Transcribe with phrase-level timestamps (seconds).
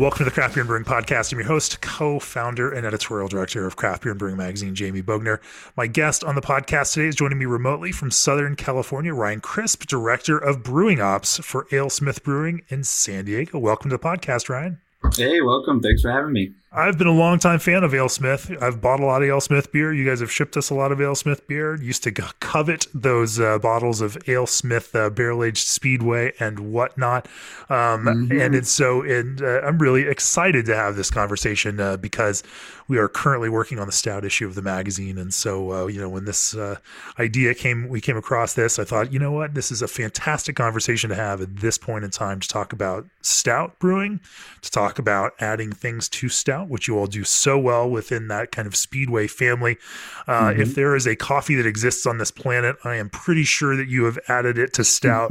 [0.00, 1.30] Welcome to the Craft Beer and Brewing Podcast.
[1.30, 5.40] I'm your host, co-founder, and editorial director of Craft Beer and Brewing Magazine, Jamie Bogner.
[5.76, 9.84] My guest on the podcast today is joining me remotely from Southern California, Ryan Crisp,
[9.86, 13.58] director of brewing ops for AleSmith Brewing in San Diego.
[13.58, 14.80] Welcome to the podcast, Ryan.
[15.16, 15.80] Hey, welcome.
[15.80, 16.52] Thanks for having me.
[16.72, 18.62] I've been a longtime fan of AleSmith.
[18.62, 19.92] I've bought a lot of AleSmith beer.
[19.92, 21.74] You guys have shipped us a lot of AleSmith beer.
[21.74, 27.26] Used to covet those uh, bottles of AleSmith uh, barrel aged Speedway and whatnot.
[27.68, 28.40] Um, mm-hmm.
[28.40, 32.44] And it's so, and uh, I'm really excited to have this conversation uh, because
[32.90, 35.16] we are currently working on the stout issue of the magazine.
[35.16, 36.74] And so, uh, you know, when this uh,
[37.20, 40.56] idea came, we came across this, I thought, you know what, this is a fantastic
[40.56, 44.18] conversation to have at this point in time to talk about stout brewing,
[44.62, 48.50] to talk about adding things to stout which you all do so well within that
[48.50, 49.78] kind of Speedway family.
[50.26, 50.60] Uh, mm-hmm.
[50.60, 53.86] If there is a coffee that exists on this planet, I am pretty sure that
[53.86, 55.30] you have added it to stout,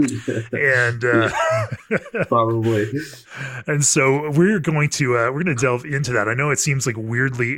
[0.53, 1.29] and uh,
[2.29, 2.89] probably.
[3.67, 6.29] and so we're going to uh, we're going to delve into that.
[6.29, 7.48] I know it seems like weirdly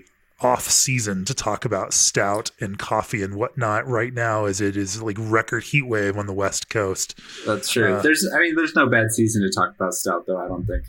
[0.42, 5.02] off season to talk about stout and coffee and whatnot right now as it is
[5.02, 8.75] like record heat wave on the west coast that's true uh, there's i mean there's
[8.75, 10.83] no bad season to talk about stout though i don't think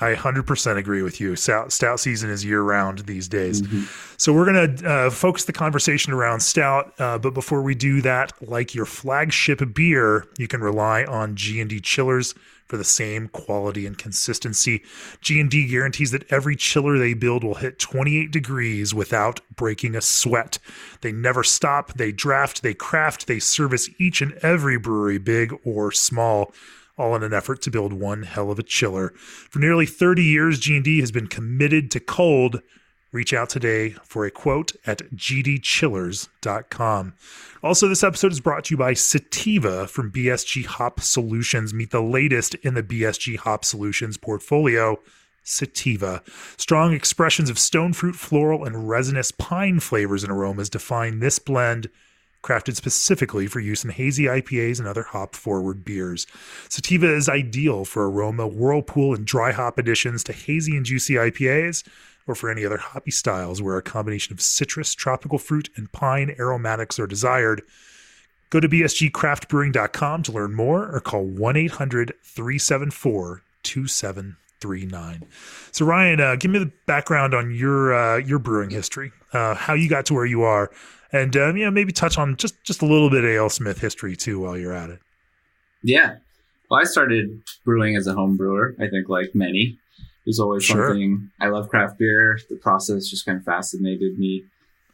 [0.00, 1.34] I 100% agree with you.
[1.34, 3.62] Stout, stout season is year round these days.
[3.62, 3.82] Mm-hmm.
[4.16, 6.92] So we're going to uh, focus the conversation around stout.
[7.00, 11.80] Uh, but before we do that, like your flagship beer, you can rely on G&D
[11.80, 12.34] chillers
[12.68, 14.82] for the same quality and consistency.
[15.20, 20.58] G&D guarantees that every chiller they build will hit 28 degrees without breaking a sweat.
[21.00, 21.94] They never stop.
[21.94, 26.52] They draft, they craft, they service each and every brewery, big or small
[26.98, 29.10] all in an effort to build one hell of a chiller.
[29.50, 32.60] For nearly 30 years, G&D has been committed to cold.
[33.10, 37.14] Reach out today for a quote at gdchillers.com.
[37.62, 41.72] Also, this episode is brought to you by Sativa from BSG Hop Solutions.
[41.72, 45.00] Meet the latest in the BSG Hop Solutions portfolio.
[45.42, 46.22] Sativa.
[46.58, 51.88] Strong expressions of stone fruit, floral, and resinous pine flavors and aromas define this blend
[52.42, 56.26] crafted specifically for use in hazy IPAs and other hop forward beers.
[56.68, 61.82] Sativa is ideal for aroma, whirlpool, and dry hop additions to hazy and juicy IPAs
[62.28, 66.36] or for any other hoppy styles where a combination of citrus, tropical fruit, and pine
[66.38, 67.62] aromatics are desired.
[68.50, 75.24] Go to bsgcraftbrewing.com to learn more or call 1 800 374 2739.
[75.72, 79.74] So, Ryan, uh, give me the background on your uh, your brewing history, uh, how
[79.74, 80.70] you got to where you are,
[81.12, 84.40] and um, know maybe touch on just just a little bit of AleSmith history too
[84.40, 85.00] while you're at it.
[85.82, 86.16] Yeah,
[86.70, 88.74] well, I started brewing as a home brewer.
[88.78, 89.78] I think like many,
[90.28, 90.88] was always sure.
[90.88, 92.38] something I love craft beer.
[92.48, 94.44] The process just kind of fascinated me.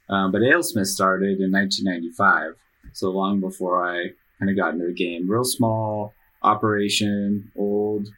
[0.09, 2.55] Um, but AleSmith started in 1995,
[2.93, 5.29] so long before I kind of got into the game.
[5.29, 8.09] Real small operation, old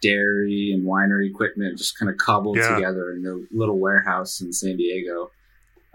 [0.00, 2.74] dairy and winery equipment, just kind of cobbled yeah.
[2.74, 5.30] together in a little warehouse in San Diego.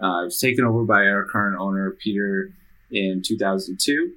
[0.00, 2.52] Uh, it was taken over by our current owner, Peter,
[2.92, 4.12] in 2002.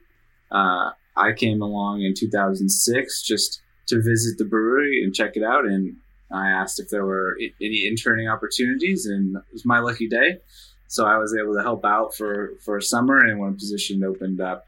[0.52, 5.66] Uh, I came along in 2006 just to visit the brewery and check it out.
[5.66, 5.98] And
[6.34, 10.40] I asked if there were any interning opportunities, and it was my lucky day.
[10.88, 13.20] So I was able to help out for, for a summer.
[13.20, 14.66] And when a position opened up,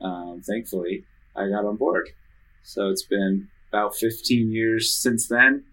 [0.00, 1.04] um, thankfully,
[1.36, 2.08] I got on board.
[2.62, 5.64] So it's been about 15 years since then.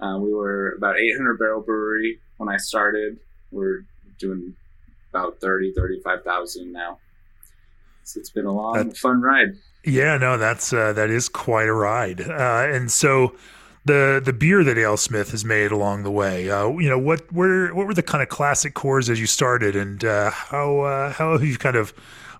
[0.00, 3.18] Uh, we were about 800 barrel brewery when I started.
[3.50, 3.84] We're
[4.18, 4.54] doing
[5.12, 6.98] about 30, 35,000 now.
[8.04, 9.56] So it's been a long, that, fun ride.
[9.84, 12.20] Yeah, no, that's uh, that is quite a ride.
[12.20, 13.34] Uh, and so
[13.84, 17.72] the the beer that AleSmith has made along the way, uh, you know, what were
[17.74, 21.32] what were the kind of classic cores as you started, and uh, how uh, how
[21.32, 21.94] have you kind of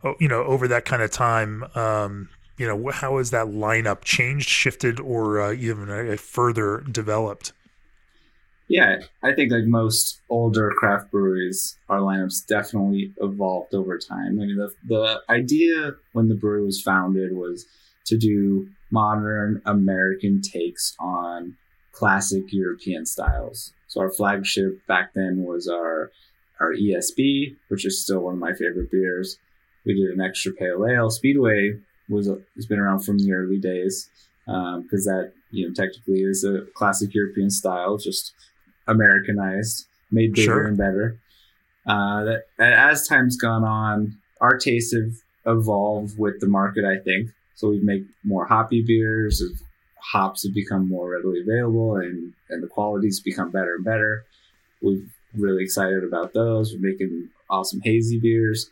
[0.05, 2.29] oh, you know over that kind of time, um,
[2.59, 7.53] you know, how has that lineup changed, shifted, or uh, even further developed?
[8.69, 14.39] Yeah, I think like most older craft breweries, our lineups definitely evolved over time.
[14.41, 17.67] I mean, the, the idea when the brewery was founded was
[18.11, 21.57] to do modern American takes on
[21.93, 23.73] classic European styles.
[23.87, 26.11] So our flagship back then was our
[26.61, 29.39] our ESB, which is still one of my favorite beers.
[29.87, 31.09] We did an extra pale ale.
[31.09, 31.79] Speedway
[32.09, 34.11] was a, has been around from the early days
[34.45, 38.33] because um, that you know technically is a classic European style, just
[38.87, 40.67] Americanized, made bigger sure.
[40.67, 41.19] and better.
[41.87, 45.15] uh, that, that as time's gone on, our tastes have
[45.47, 46.85] evolved with the market.
[46.85, 47.31] I think
[47.61, 47.71] so.
[47.71, 49.43] We make more hoppy beers.
[50.13, 54.25] Hops have become more readily available, and and the qualities become better and better.
[54.81, 55.03] We're
[55.37, 56.73] really excited about those.
[56.73, 58.71] We're making awesome hazy beers.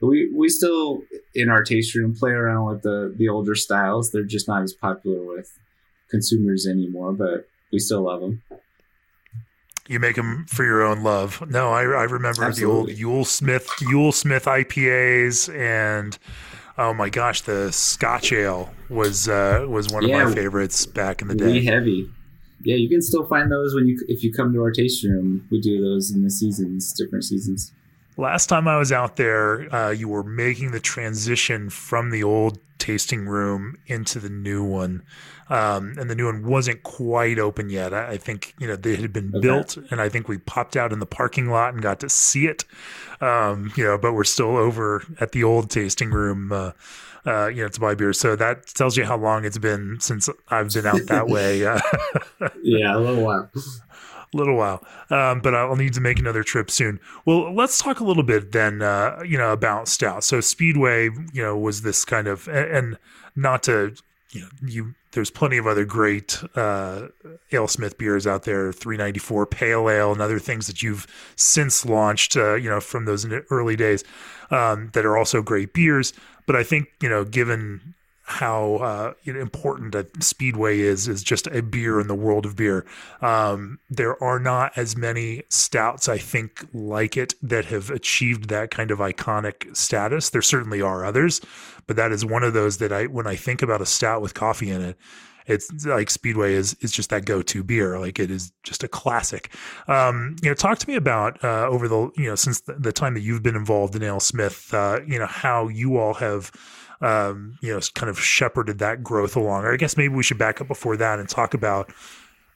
[0.00, 1.02] But we we still
[1.34, 4.10] in our taste room play around with the the older styles.
[4.10, 5.58] They're just not as popular with
[6.10, 8.42] consumers anymore, but we still love them.
[9.88, 11.48] You make them for your own love.
[11.48, 12.94] No, I, I remember Absolutely.
[12.94, 16.18] the old YuleSmith Yule Smith IPAs and
[16.78, 21.22] oh my gosh, the Scotch Ale was uh, was one yeah, of my favorites back
[21.22, 21.64] in the day.
[21.64, 22.10] heavy.
[22.62, 25.46] Yeah, you can still find those when you if you come to our tasting room.
[25.50, 27.72] We do those in the seasons, different seasons.
[28.16, 32.58] Last time I was out there, uh, you were making the transition from the old
[32.86, 35.02] tasting room into the new one,
[35.48, 37.92] um, and the new one wasn't quite open yet.
[37.92, 39.40] I, I think you know they had been okay.
[39.40, 42.46] built, and I think we popped out in the parking lot and got to see
[42.46, 42.64] it.
[43.20, 46.52] Um, you know, but we're still over at the old tasting room.
[46.52, 46.72] Uh,
[47.26, 48.12] uh, you know, to buy beer.
[48.12, 51.58] So that tells you how long it's been since I've been out that way.
[52.62, 53.50] yeah, a little while
[54.32, 54.84] little while.
[55.10, 57.00] Um, but I'll need to make another trip soon.
[57.24, 60.24] Well, let's talk a little bit then, uh, you know, about stout.
[60.24, 62.98] So Speedway, you know, was this kind of, and
[63.34, 63.94] not to,
[64.32, 67.08] you know, you, there's plenty of other great uh,
[67.50, 71.06] AleSmith beers out there, 394 Pale Ale and other things that you've
[71.36, 74.04] since launched, uh, you know, from those early days
[74.50, 76.12] um, that are also great beers.
[76.44, 77.94] But I think, you know, given
[78.28, 82.84] how uh, important a speedway is is just a beer in the world of beer.
[83.22, 88.72] Um, there are not as many stouts, I think, like it that have achieved that
[88.72, 90.30] kind of iconic status.
[90.30, 91.40] There certainly are others,
[91.86, 94.34] but that is one of those that I, when I think about a stout with
[94.34, 94.98] coffee in it,
[95.46, 98.00] it's like Speedway is is just that go to beer.
[98.00, 99.54] Like it is just a classic.
[99.86, 102.92] Um, you know, talk to me about uh, over the you know since the, the,
[102.92, 104.74] time that you've been involved in AleSmith.
[104.74, 106.50] Uh, you know how you all have
[107.00, 109.64] um, you know, kind of shepherded that growth along.
[109.64, 111.92] Or I guess maybe we should back up before that and talk about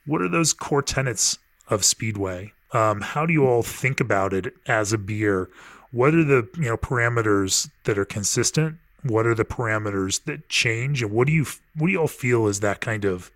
[0.05, 1.37] what are those core tenets
[1.69, 2.53] of Speedway?
[2.73, 5.49] Um, how do you all think about it as a beer?
[5.91, 8.77] What are the you know parameters that are consistent?
[9.03, 11.01] What are the parameters that change?
[11.01, 11.45] And what do you
[11.75, 13.31] what do you all feel is that kind of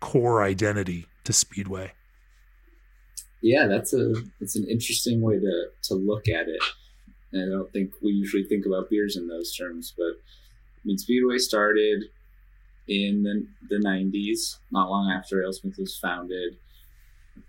[0.00, 1.92] core identity to Speedway?
[3.42, 6.62] Yeah, that's a it's an interesting way to to look at it.
[7.32, 10.14] And I don't think we usually think about beers in those terms, but
[10.82, 12.04] I mean, Speedway started
[12.88, 16.56] in the, the 90s, not long after AleSmith was founded.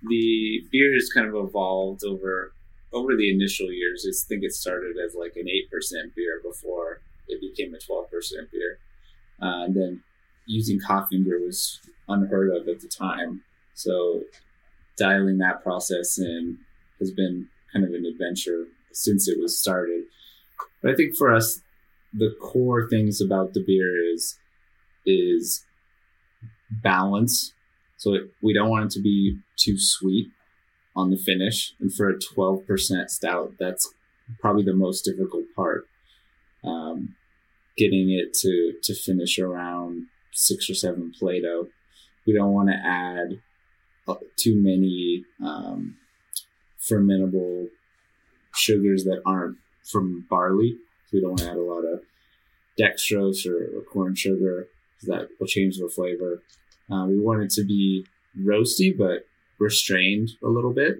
[0.03, 2.53] The beer has kind of evolved over
[2.93, 4.05] over the initial years.
[4.05, 8.05] I think it started as like an 8% beer before it became a 12%
[8.51, 8.79] beer.
[9.41, 10.03] Uh, and then
[10.45, 11.79] using coffee beer was
[12.09, 13.41] unheard of at the time.
[13.75, 14.23] So
[14.97, 16.57] dialing that process in
[16.99, 20.03] has been kind of an adventure since it was started.
[20.81, 21.61] But I think for us,
[22.13, 24.37] the core things about the beer is
[25.05, 25.63] is
[26.69, 27.53] balance.
[27.97, 30.29] So we don't want it to be too sweet
[30.95, 33.93] on the finish, and for a twelve percent stout, that's
[34.39, 35.85] probably the most difficult part.
[36.63, 37.15] Um,
[37.77, 41.67] getting it to to finish around six or seven Plato.
[42.27, 43.41] We don't want to add
[44.07, 45.97] uh, too many um,
[46.79, 47.67] fermentable
[48.53, 49.57] sugars that aren't
[49.89, 50.77] from barley
[51.11, 52.01] we don't want to add a lot of
[52.79, 56.41] dextrose or, or corn sugar because that will change the flavor.
[56.91, 58.05] Uh, we want it to be
[58.39, 59.25] roasty but
[59.59, 60.99] restrained a little bit.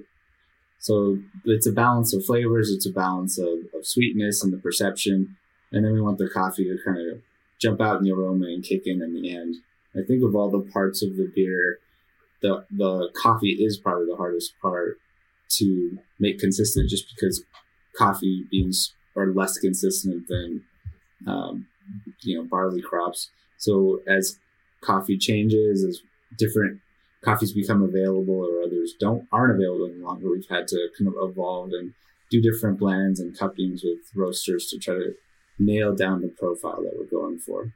[0.80, 5.38] So it's a balance of flavors, it's a balance of, of sweetness and the perception.
[5.72, 7.22] And then we want the coffee to kind of
[7.60, 9.58] jump out in the aroma and kick in in the end.
[9.96, 11.80] I think of all the parts of the beer,
[12.42, 14.98] the the coffee is probably the hardest part
[15.58, 17.44] to make consistent just because
[17.96, 20.64] coffee beans are less consistent than
[21.28, 21.68] um,
[22.22, 23.30] you know barley crops.
[23.58, 24.38] So as
[24.82, 26.02] coffee changes, as
[26.38, 26.80] different
[27.24, 31.30] coffees become available or others don't aren't available any longer, we've had to kind of
[31.30, 31.94] evolve and
[32.30, 35.14] do different blends and cuppings with roasters to try to
[35.60, 37.74] nail down the profile that we're going for.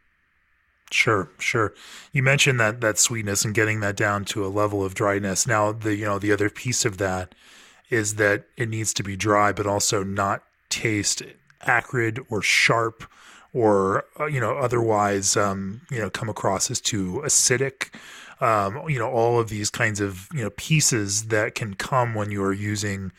[0.91, 1.73] Sure, sure.
[2.13, 5.47] You mentioned that that sweetness and getting that down to a level of dryness.
[5.47, 7.35] Now, the you know the other piece of that
[7.89, 10.43] is that it needs to be dry, but also not
[10.75, 11.23] taste
[11.61, 13.09] acrid or sharp
[13.53, 17.95] or uh, you know otherwise um, you know come across as too acidic
[18.41, 22.29] um, you know all of these kinds of you know pieces that can come when
[22.29, 23.11] you are using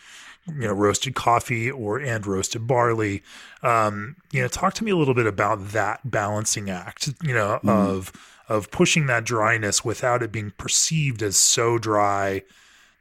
[0.46, 3.22] you know roasted coffee or and roasted barley
[3.62, 7.58] um, you know talk to me a little bit about that balancing act you know
[7.64, 7.70] mm.
[7.70, 8.12] of
[8.48, 12.42] of pushing that dryness without it being perceived as so dry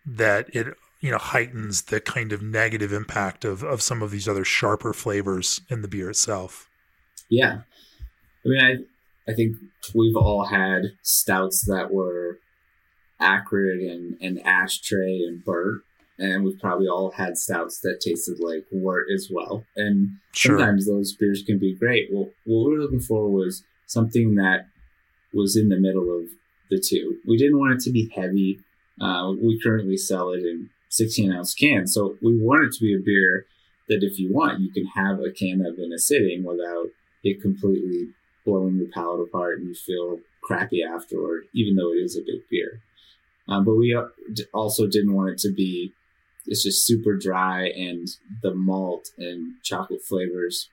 [0.06, 4.28] that it you know heightens the kind of negative impact of of some of these
[4.28, 6.70] other sharper flavors in the beer itself.
[7.30, 7.62] Yeah,
[8.46, 9.58] I mean, I I think
[9.94, 12.40] we've all had stouts that were
[13.20, 15.82] acrid and and ashtray and burnt,
[16.18, 19.64] and we've probably all had stouts that tasted like wort as well.
[19.76, 20.58] And sure.
[20.58, 22.10] sometimes those beers can be great.
[22.12, 24.68] Well, what we were looking for was something that
[25.34, 26.30] was in the middle of
[26.70, 27.18] the two.
[27.28, 28.60] We didn't want it to be heavy.
[29.00, 31.88] Uh, we currently sell it in 16 ounce can.
[31.88, 33.46] so we want it to be a beer
[33.88, 36.88] that if you want, you can have a can of in a sitting without
[37.24, 38.10] it completely
[38.46, 42.42] blowing your palate apart and you feel crappy afterward, even though it is a big
[42.50, 42.82] beer.
[43.48, 44.06] Um, but we uh,
[44.54, 45.94] also didn't want it to be
[46.48, 48.08] it's just super dry and
[48.44, 50.70] the malt and chocolate flavors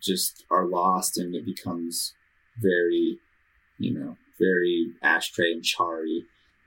[0.00, 2.12] just are lost and it becomes
[2.60, 3.18] very
[3.78, 6.24] you know very ashtray and charry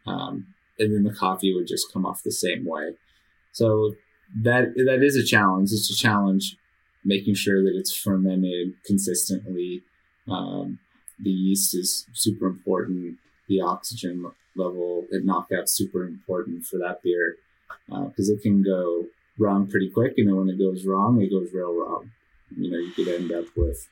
[0.07, 0.47] um,
[0.79, 2.91] and then the coffee would just come off the same way
[3.51, 3.93] so
[4.41, 6.57] that that is a challenge it's a challenge
[7.03, 9.83] making sure that it's fermented consistently
[10.27, 10.79] um,
[11.19, 13.17] the yeast is super important
[13.47, 17.35] the oxygen level at knockout super important for that beer
[17.87, 19.05] because uh, it can go
[19.37, 22.11] wrong pretty quick, and then when it goes wrong, it goes real wrong.
[22.55, 23.87] You know, you could end up with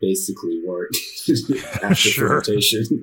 [0.00, 0.90] basically wort
[1.82, 2.28] after sure.
[2.28, 3.02] fermentation.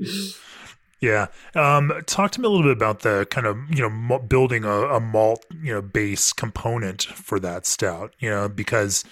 [1.00, 1.28] Yeah.
[1.54, 4.86] Um, talk to me a little bit about the kind of, you know, building a,
[4.88, 9.04] a, malt, you know, base component for that stout, you know, because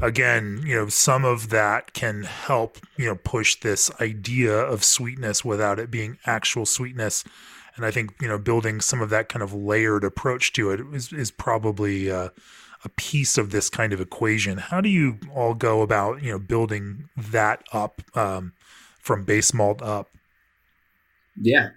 [0.00, 5.44] again, you know, some of that can help, you know, push this idea of sweetness
[5.44, 7.24] without it being actual sweetness
[7.76, 10.80] and I think you know building some of that kind of layered approach to it
[10.92, 12.28] is is probably uh,
[12.84, 14.58] a piece of this kind of equation.
[14.58, 18.52] How do you all go about you know building that up um,
[19.00, 20.08] from base malt up?
[21.40, 21.70] Yeah,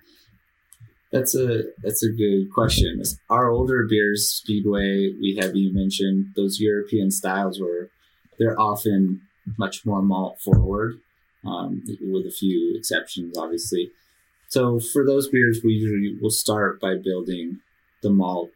[1.11, 3.01] that's a that's a good question.
[3.29, 7.89] Our older beers, Speedway, we have you mentioned those European styles where
[8.37, 9.21] they're often
[9.57, 10.99] much more malt forward,
[11.45, 13.91] um, with a few exceptions, obviously.
[14.49, 17.59] So for those beers, we usually will start by building
[18.01, 18.49] the malt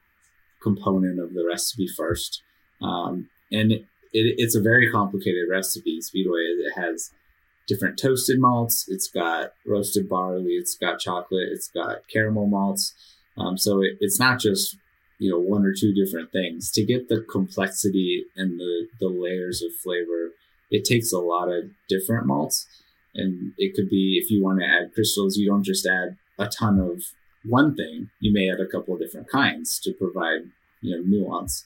[0.61, 2.41] component of the recipe first.
[2.81, 3.81] Um, and it,
[4.13, 6.01] it, it's a very complicated recipe.
[6.01, 7.11] Speedway it has
[7.69, 8.85] different toasted malts.
[8.87, 10.53] It's got roasted barley.
[10.53, 11.47] It's got chocolate.
[11.51, 12.93] It's got caramel malts.
[13.37, 14.75] Um, so it, it's not just
[15.19, 16.71] you know one or two different things.
[16.71, 20.31] To get the complexity and the the layers of flavor,
[20.69, 22.67] it takes a lot of different malts
[23.15, 26.47] and it could be if you want to add crystals, you don't just add a
[26.47, 27.03] ton of
[27.43, 28.09] one thing.
[28.19, 31.63] You may add a couple of different kinds to provide you know nuance.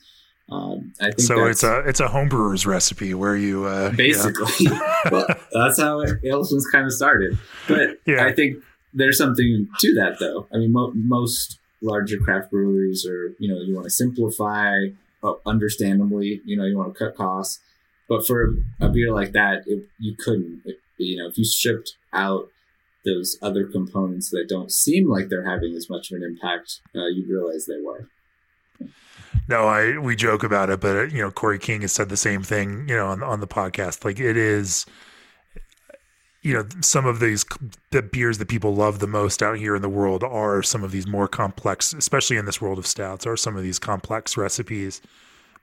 [0.49, 1.45] Um, I think so.
[1.45, 4.51] It's a it's a homebrewer's recipe where you uh, basically.
[4.59, 4.79] Yeah.
[5.11, 7.37] well, that's how AleSmiths kind of started.
[7.67, 8.25] But yeah.
[8.25, 8.57] I think
[8.93, 10.47] there's something to that, though.
[10.53, 14.75] I mean, mo- most larger craft breweries are you know you want to simplify,
[15.23, 16.41] uh, understandably.
[16.45, 17.59] You know you want to cut costs.
[18.09, 20.61] But for a beer like that, it, you couldn't.
[20.65, 22.49] It, you know, if you stripped out
[23.05, 27.07] those other components that don't seem like they're having as much of an impact, uh,
[27.07, 28.07] you'd realize they were.
[29.47, 32.43] No, I we joke about it, but you know, Cory King has said the same
[32.43, 34.05] thing, you know, on on the podcast.
[34.05, 34.85] Like it is,
[36.41, 37.45] you know, some of these
[37.91, 40.91] the beers that people love the most out here in the world are some of
[40.91, 45.01] these more complex, especially in this world of stouts, are some of these complex recipes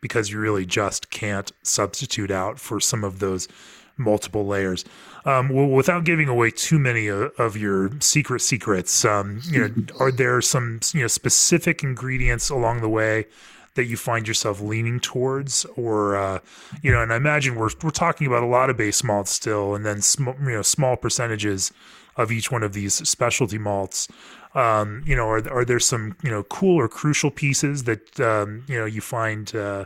[0.00, 3.48] because you really just can't substitute out for some of those
[3.96, 4.84] multiple layers.
[5.26, 9.74] Um, well, without giving away too many of, of your secret secrets, um, you know,
[10.00, 13.26] are there some you know specific ingredients along the way
[13.74, 16.38] that you find yourself leaning towards, or uh,
[16.82, 17.02] you know?
[17.02, 20.02] And I imagine we're we're talking about a lot of base malts still, and then
[20.02, 21.72] sm- you know small percentages
[22.16, 24.08] of each one of these specialty malts.
[24.54, 28.64] Um, you know, are are there some you know cool or crucial pieces that um,
[28.66, 29.84] you know you find uh,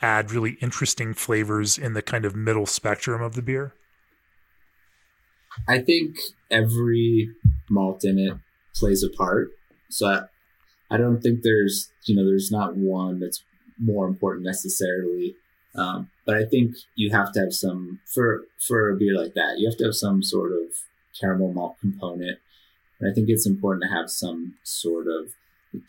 [0.00, 3.74] add really interesting flavors in the kind of middle spectrum of the beer?
[5.66, 6.16] I think
[6.50, 7.30] every
[7.68, 8.34] malt in it
[8.74, 9.48] plays a part.
[9.90, 10.22] So I,
[10.90, 13.42] I don't think there's, you know, there's not one that's
[13.78, 15.36] more important necessarily.
[15.74, 19.58] Um, but I think you have to have some for for a beer like that.
[19.58, 20.68] You have to have some sort of
[21.18, 22.38] caramel malt component,
[22.98, 25.32] and I think it's important to have some sort of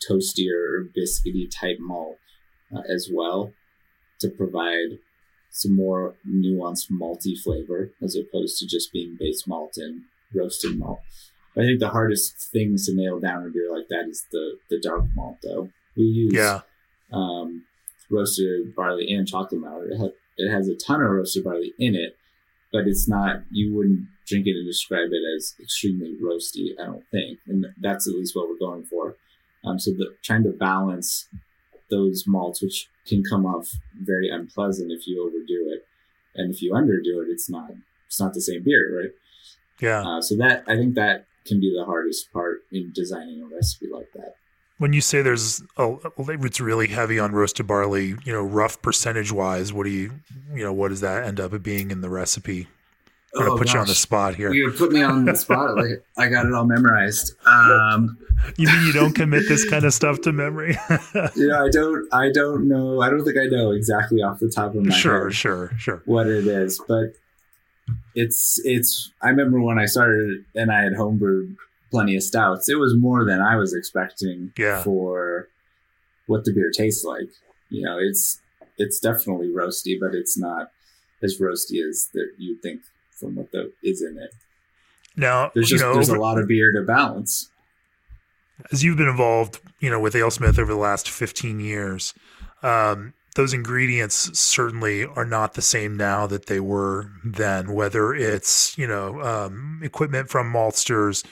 [0.06, 2.18] toastier or biscuity type malt
[2.74, 3.52] uh, as well
[4.20, 4.98] to provide
[5.50, 10.02] some more nuanced malty flavor as opposed to just being base malt and
[10.32, 11.00] roasted malt.
[11.56, 14.80] I think the hardest things to nail down a beer like that is the the
[14.80, 15.68] dark malt though.
[15.96, 16.60] We use yeah.
[17.12, 17.64] um,
[18.10, 19.84] roasted barley and chocolate malt.
[19.90, 22.16] It, ha- it has a ton of roasted barley in it,
[22.72, 23.42] but it's not.
[23.50, 26.70] You wouldn't drink it and describe it as extremely roasty.
[26.80, 29.16] I don't think, and that's at least what we're going for.
[29.64, 31.28] Um, so the, trying to balance
[31.90, 33.68] those malts, which can come off
[34.00, 35.84] very unpleasant if you overdo it,
[36.36, 37.72] and if you underdo it, it's not
[38.06, 39.10] it's not the same beer, right?
[39.80, 40.02] Yeah.
[40.06, 43.88] Uh, so that I think that can be the hardest part in designing a recipe
[43.92, 44.34] like that.
[44.78, 49.30] When you say there's a, it's really heavy on roasted barley, you know, rough percentage
[49.30, 50.12] wise, what do you,
[50.54, 52.66] you know, what does that end up being in the recipe?
[53.34, 53.74] I'm gonna oh, put gosh.
[53.74, 54.52] you on the spot here.
[54.52, 55.76] You put me on the spot.
[55.76, 57.34] Like I got it all memorized.
[57.46, 58.18] Um,
[58.56, 60.76] you mean you don't commit this kind of stuff to memory?
[61.36, 62.08] yeah, I don't.
[62.12, 63.00] I don't know.
[63.00, 65.34] I don't think I know exactly off the top of my sure, head.
[65.34, 66.02] Sure, sure, sure.
[66.06, 67.12] What it is, but
[68.14, 69.12] it's it's.
[69.22, 71.56] I remember when I started and I had homebrewed
[71.90, 72.68] plenty of stouts.
[72.68, 74.82] It was more than I was expecting yeah.
[74.82, 75.48] for
[76.26, 77.28] what the beer tastes like.
[77.68, 78.40] You know, it's
[78.78, 80.70] it's definitely roasty, but it's not
[81.22, 82.80] as roasty as that you'd think
[83.18, 84.30] from what the is in it.
[85.16, 87.50] Now there's just you know, there's a lot of beer to balance.
[88.72, 92.12] As you've been involved, you know, with AleSmith over the last 15 years,
[92.62, 97.72] um, those ingredients certainly are not the same now that they were then.
[97.72, 101.24] Whether it's you know um, equipment from maltsters,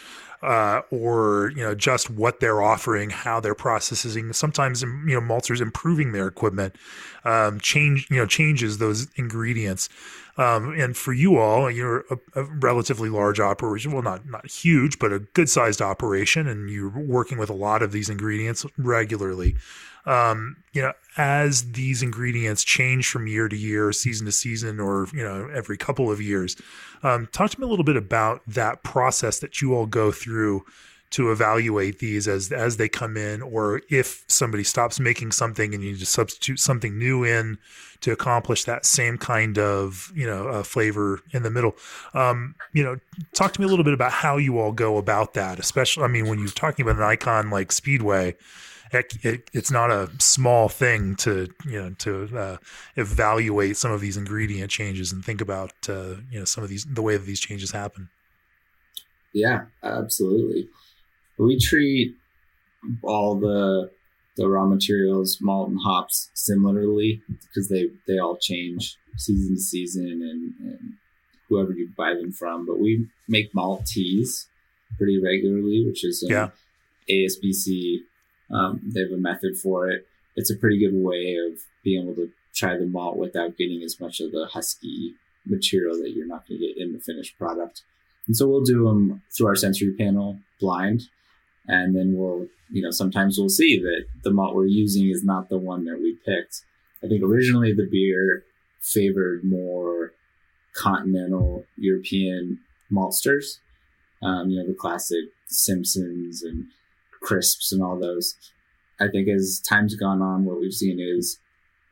[0.43, 4.33] uh, or you know just what they're offering, how they're processing.
[4.33, 6.77] Sometimes you know maltsters improving their equipment,
[7.25, 9.89] um, change you know changes those ingredients.
[10.37, 13.91] Um, and for you all, you're a, a, relatively large operation.
[13.91, 17.83] Well, not not huge, but a good sized operation, and you're working with a lot
[17.83, 19.57] of these ingredients regularly.
[20.07, 25.09] Um, you know, as these ingredients change from year to year, season to season, or
[25.13, 26.57] you know, every couple of years,
[27.03, 30.65] um, talk to me a little bit about that process that you all go through
[31.11, 35.83] to evaluate these as as they come in, or if somebody stops making something and
[35.83, 37.59] you need to substitute something new in
[38.01, 41.75] to accomplish that same kind of you know uh, flavor in the middle.
[42.15, 42.97] Um, you know,
[43.35, 45.59] talk to me a little bit about how you all go about that.
[45.59, 48.37] Especially, I mean, when you're talking about an icon like Speedway,
[48.93, 52.57] it, it, it's not a small thing to you know to uh,
[52.97, 56.85] evaluate some of these ingredient changes and think about uh, you know some of these
[56.85, 58.09] the way that these changes happen.
[59.33, 60.69] Yeah, absolutely
[61.39, 62.17] we treat
[63.03, 63.91] all the
[64.37, 70.07] the raw materials, malt and hops, similarly because they they all change season to season
[70.07, 70.93] and, and
[71.49, 72.67] whoever you buy them from.
[72.67, 74.47] But we make malt teas
[74.97, 76.51] pretty regularly, which is yeah.
[77.11, 78.01] ASBC.
[78.51, 80.07] Um, they have a method for it.
[80.37, 84.01] It's a pretty good way of being able to try the malt without getting as
[84.01, 85.15] much of the husky
[85.47, 87.83] material that you're not going to get in the finished product.
[88.27, 91.09] And so we'll do them through our sensory panel blind
[91.69, 95.49] and then we'll you know sometimes we'll see that the malt we're using is not
[95.49, 96.63] the one that we picked
[97.05, 98.43] i think originally the beer
[98.81, 100.13] favored more
[100.75, 102.59] continental european
[102.91, 103.59] maltsters
[104.23, 106.67] um, you know the classic simpsons and
[107.29, 108.35] crisps and all those
[109.01, 111.39] i think as time's gone on what we've seen is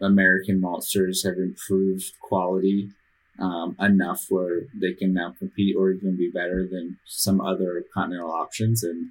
[0.01, 2.91] american maltsters have improved quality
[3.39, 8.33] um, enough where they can now compete or even be better than some other continental
[8.33, 9.11] options and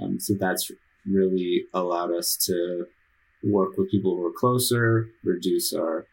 [0.00, 0.70] um, so that's
[1.06, 2.86] really allowed us to
[3.42, 6.06] work with people who are closer, reduce our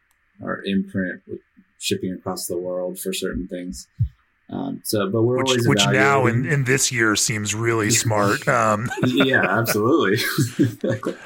[0.44, 1.40] our imprint with
[1.80, 3.88] shipping across the world for certain things.
[4.50, 8.48] Um, so, but we're which, always which now in, in this year seems really smart.
[8.54, 10.24] Um, yeah, absolutely.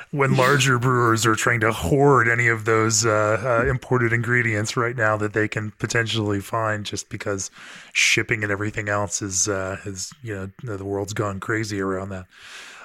[0.12, 4.96] when larger brewers are trying to hoard any of those uh, uh, imported ingredients right
[4.96, 7.52] now that they can potentially find, just because
[7.92, 12.28] shipping and everything else is uh, is you know the world's gone crazy around that.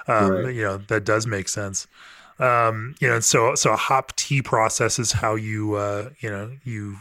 [0.07, 0.53] Um, right.
[0.53, 1.87] You know that does make sense.
[2.39, 6.51] Um, you know, so so a hop tea process is how you uh, you know
[6.63, 6.97] you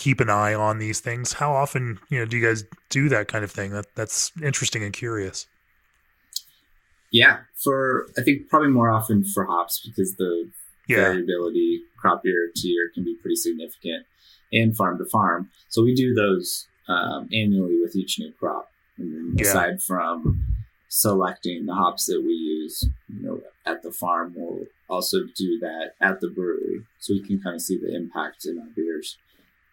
[0.00, 1.34] keep an eye on these things.
[1.34, 3.70] How often, you know, do you guys do that kind of thing?
[3.70, 5.46] That that's interesting and curious.
[7.12, 10.50] Yeah, for I think probably more often for hops because the
[10.88, 10.96] yeah.
[10.96, 14.06] variability crop year to year can be pretty significant
[14.50, 15.50] and farm to farm.
[15.68, 18.70] So we do those um, annually with each new crop.
[18.96, 19.46] And yeah.
[19.46, 20.46] aside from
[20.88, 25.92] selecting the hops that we use, you know, at the farm, we'll also do that
[26.00, 29.18] at the brewery, so we can kind of see the impact in our beers.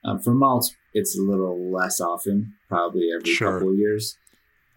[0.03, 3.53] Um, for malt, it's a little less often, probably every sure.
[3.53, 4.17] couple of years,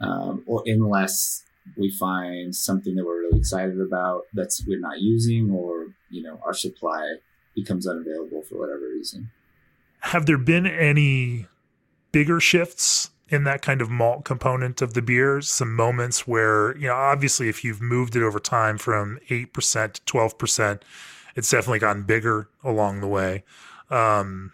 [0.00, 1.44] um, or unless
[1.76, 6.40] we find something that we're really excited about that's we're not using, or you know
[6.44, 7.16] our supply
[7.54, 9.30] becomes unavailable for whatever reason.
[10.00, 11.46] Have there been any
[12.12, 15.40] bigger shifts in that kind of malt component of the beer?
[15.40, 19.94] Some moments where you know, obviously, if you've moved it over time from eight percent
[19.94, 20.84] to twelve percent,
[21.36, 23.44] it's definitely gotten bigger along the way.
[23.90, 24.52] Um,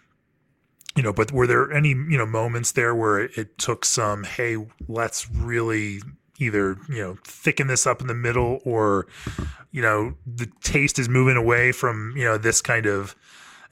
[0.97, 4.57] you know, but were there any, you know, moments there where it, took some, hey,
[4.87, 6.01] let's really
[6.39, 9.07] either, you know, thicken this up in the middle or
[9.71, 13.15] you know the taste is moving away from you know this kind of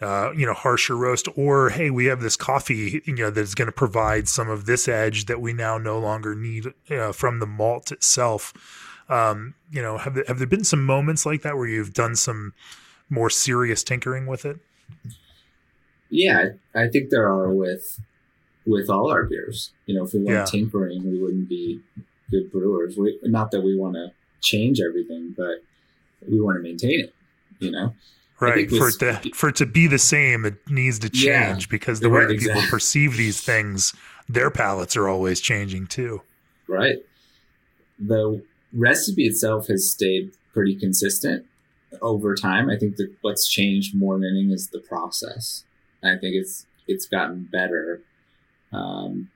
[0.01, 3.65] uh, you know harsher roast or hey we have this coffee you know that's going
[3.65, 7.47] to provide some of this edge that we now no longer need uh, from the
[7.47, 8.53] malt itself.
[9.09, 12.53] Um, you know have have there been some moments like that where you've done some
[13.09, 14.59] more serious tinkering with it
[16.10, 18.00] yeah i think there are with
[18.65, 19.72] with all our beers.
[19.86, 20.46] You know if we weren't yeah.
[20.46, 21.82] tinkering we wouldn't be
[22.32, 22.98] good brewers.
[22.98, 25.63] We, not that we want to change everything but
[26.28, 27.13] we want to maintain it
[27.60, 27.94] you know?
[28.39, 31.24] Right for it to for it to be the same it needs to change
[31.65, 33.94] yeah, because the way right, that people perceive these things
[34.28, 36.22] their palates are always changing too.
[36.68, 36.98] Right.
[37.98, 41.46] The recipe itself has stayed pretty consistent
[42.02, 42.70] over time.
[42.70, 45.63] I think that what's changed more than anything is the process
[46.08, 48.02] i think it's it's gotten better
[48.72, 49.30] um,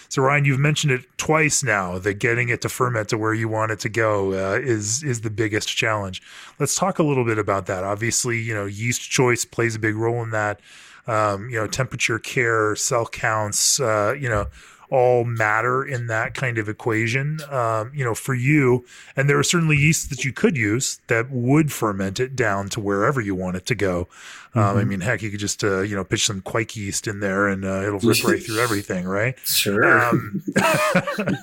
[0.09, 3.49] So Ryan, you've mentioned it twice now that getting it to ferment to where you
[3.49, 6.23] want it to go uh, is is the biggest challenge.
[6.59, 7.85] Let's talk a little bit about that.
[7.85, 10.61] Obviously, you know, yeast choice plays a big role in that.
[11.07, 14.47] Um, you know, temperature care, cell counts, uh, you know,
[14.91, 17.39] all matter in that kind of equation.
[17.51, 18.85] Um, you know, for you,
[19.17, 22.81] and there are certainly yeasts that you could use that would ferment it down to
[22.81, 24.09] wherever you want it to go.
[24.55, 24.79] Um, mm-hmm.
[24.79, 27.49] I mean, heck, you could just uh, you know pitch some kveik yeast in there,
[27.49, 29.39] and uh, it'll rip right through everything, right?
[29.45, 30.01] Sure.
[30.01, 30.43] Um,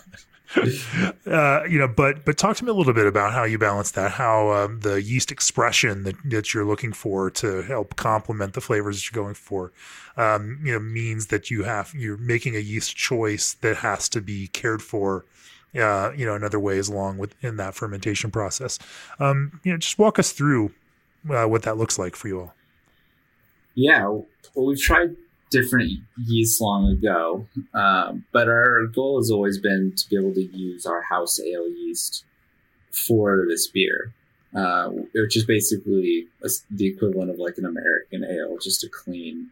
[1.25, 3.91] uh, you know, but but talk to me a little bit about how you balance
[3.91, 8.61] that, how um, the yeast expression that, that you're looking for to help complement the
[8.61, 9.71] flavors that you're going for,
[10.17, 14.21] um, you know, means that you have you're making a yeast choice that has to
[14.21, 15.25] be cared for.
[15.75, 18.79] Uh, you know, in other ways along with in that fermentation process.
[19.19, 20.71] Um, you know, just walk us through
[21.29, 22.53] uh, what that looks like for you all.
[23.73, 24.27] Yeah, well,
[24.67, 25.17] we've tried
[25.49, 25.91] different
[26.25, 30.85] yeast long ago, um, but our goal has always been to be able to use
[30.85, 32.25] our house ale yeast
[32.91, 34.13] for this beer,
[34.55, 39.49] uh, which is basically a, the equivalent of like an American ale, just a clean,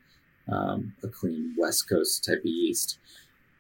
[0.52, 2.98] um, a clean West Coast type of yeast.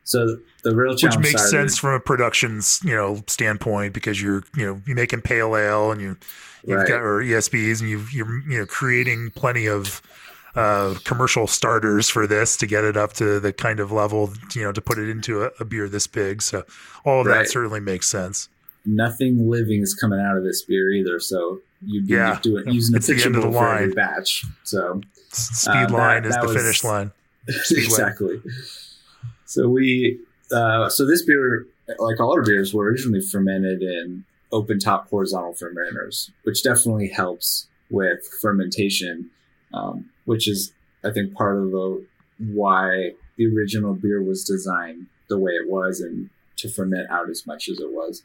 [0.05, 4.43] So the real challenge, which makes sense from a production's you know standpoint, because you're
[4.55, 6.17] you know you're making pale ale and you
[6.65, 6.87] you've right.
[6.87, 10.01] got or ESBs and you you're you know creating plenty of
[10.55, 14.63] uh, commercial starters for this to get it up to the kind of level, you
[14.63, 16.41] know, to put it into a, a beer this big.
[16.41, 16.63] So
[17.05, 17.39] all of right.
[17.39, 18.49] that certainly makes sense.
[18.85, 21.19] Nothing living is coming out of this beer either.
[21.19, 22.39] So you'd be yeah.
[22.41, 24.45] doing using it's a pitchable the every batch.
[24.63, 27.11] So speed uh, line that, is that the was, finish line.
[27.47, 28.41] exactly.
[29.45, 30.19] So we
[30.51, 31.65] uh, so this beer,
[31.97, 37.67] like all our beers, were originally fermented in open top horizontal fermenters, which definitely helps
[37.89, 39.29] with fermentation.
[39.73, 42.05] Um, which is I think part of the
[42.39, 47.45] why the original beer was designed the way it was and to ferment out as
[47.47, 48.23] much as it was.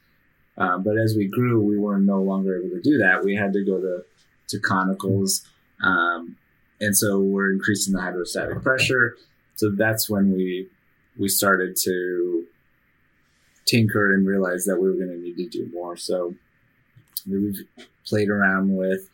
[0.56, 3.24] Um, but as we grew, we were no longer able to do that.
[3.24, 4.04] We had to go to
[4.48, 5.46] to conicals,
[5.82, 6.36] um,
[6.80, 9.16] and so we're increasing the hydrostatic pressure.
[9.56, 10.68] So that's when we
[11.18, 12.46] we started to
[13.66, 15.96] tinker and realize that we were going to need to do more.
[15.96, 16.34] So
[17.28, 17.60] we've
[18.06, 19.10] played around with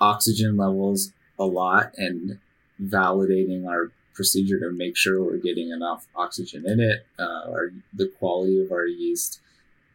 [0.00, 2.38] oxygen levels a lot and
[2.82, 7.06] validating our procedure to make sure we're getting enough oxygen in it.
[7.18, 9.40] Uh, our, the quality of our yeast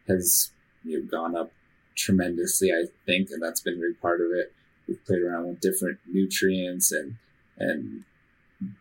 [0.06, 0.50] has
[0.84, 1.50] you know, gone up
[1.96, 4.52] tremendously, I think, and that's been a big part of it.
[4.86, 7.16] We've played around with different nutrients and
[7.58, 8.04] and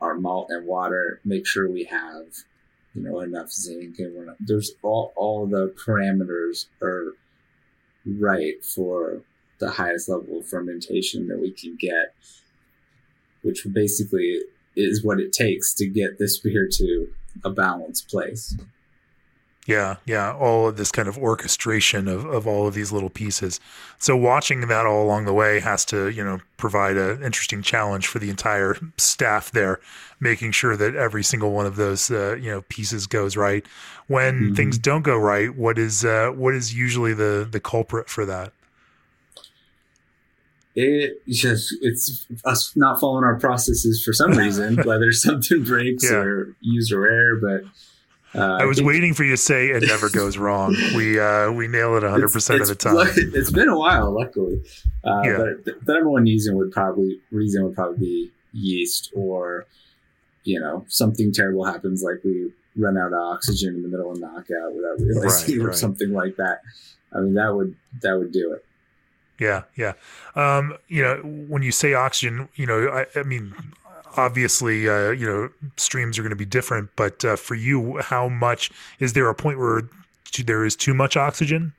[0.02, 2.26] our malt and water, make sure we have
[2.94, 7.14] you know enough zinc and we're not, there's all all the parameters are
[8.06, 9.22] right for
[9.60, 12.16] the highest level of fermentation that we can get,
[13.42, 14.42] which basically
[14.76, 17.08] is what it takes to get this beer to
[17.44, 18.56] a balanced place.
[19.70, 23.60] Yeah, yeah, all of this kind of orchestration of, of all of these little pieces.
[24.00, 28.08] So watching that all along the way has to, you know, provide an interesting challenge
[28.08, 29.80] for the entire staff there,
[30.20, 33.64] making sure that every single one of those, uh, you know, pieces goes right.
[34.08, 34.56] When mm-hmm.
[34.56, 38.54] things don't go right, what is uh, what is usually the the culprit for that?
[40.76, 46.18] It just it's us not following our processes for some reason, whether something breaks yeah.
[46.18, 47.70] or user error, but
[48.36, 50.76] uh, I was I waiting for you to say it never goes wrong.
[50.96, 53.08] We uh, we nail it 100 percent of the time.
[53.16, 54.62] It's been a while, luckily.
[55.04, 55.38] Uh, yeah.
[55.38, 59.66] But the number one reason would probably reason would probably be yeast, or
[60.44, 64.20] you know something terrible happens, like we run out of oxygen in the middle of
[64.20, 65.76] knockout without realizing, right, or right.
[65.76, 66.62] something like that.
[67.14, 68.64] I mean, that would that would do it.
[69.40, 69.94] Yeah, yeah.
[70.36, 73.56] Um, you know, when you say oxygen, you know, I, I mean,
[74.18, 78.28] obviously, uh, you know, streams are going to be different, but uh, for you, how
[78.28, 79.84] much is there a point where
[80.46, 81.74] there is too much oxygen?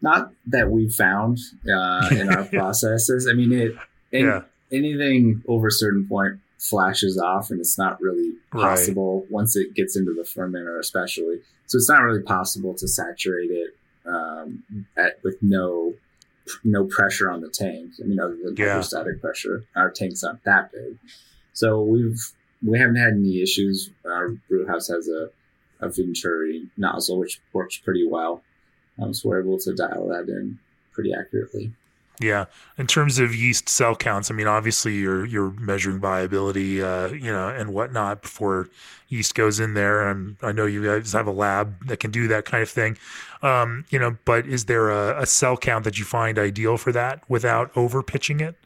[0.00, 3.28] Not that we've found uh, in our processes.
[3.30, 3.76] I mean, it
[4.12, 4.42] in, yeah.
[4.72, 9.30] anything over a certain point flashes off, and it's not really possible right.
[9.30, 11.40] once it gets into the fermenter, especially.
[11.66, 14.64] So it's not really possible to saturate it um,
[14.96, 15.94] at, with no
[16.64, 17.92] no pressure on the tank.
[18.00, 18.68] I mean, other than yeah.
[18.68, 20.98] hydrostatic pressure, our tank's not that big.
[21.52, 22.20] So we've
[22.64, 23.90] we haven't had any issues.
[24.04, 25.30] Our brew house has a
[25.80, 28.42] a Venturi nozzle which works pretty well,
[29.00, 30.58] um, so we're able to dial that in
[30.92, 31.72] pretty accurately.
[32.20, 37.08] Yeah, in terms of yeast cell counts, I mean, obviously you're you're measuring viability, uh,
[37.08, 38.68] you know, and whatnot before
[39.08, 40.08] yeast goes in there.
[40.08, 42.98] And I know you guys have a lab that can do that kind of thing,
[43.42, 44.16] um, you know.
[44.24, 48.02] But is there a, a cell count that you find ideal for that without over
[48.02, 48.56] pitching it?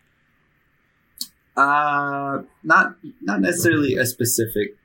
[1.57, 4.77] Uh, not not necessarily a specific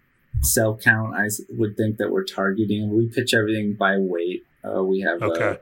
[0.41, 1.15] cell count.
[1.15, 2.95] I would think that we're targeting.
[2.95, 4.45] We pitch everything by weight.
[4.63, 5.59] Uh, we have okay.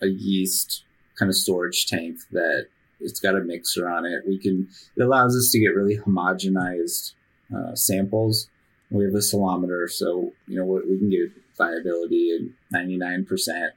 [0.00, 0.84] a, a yeast
[1.18, 2.66] kind of storage tank that
[3.00, 4.22] it's got a mixer on it.
[4.26, 7.12] We can it allows us to get really homogenized
[7.54, 8.48] uh, samples.
[8.90, 13.72] We have a Cellometer, so you know we can get viability at ninety nine percent,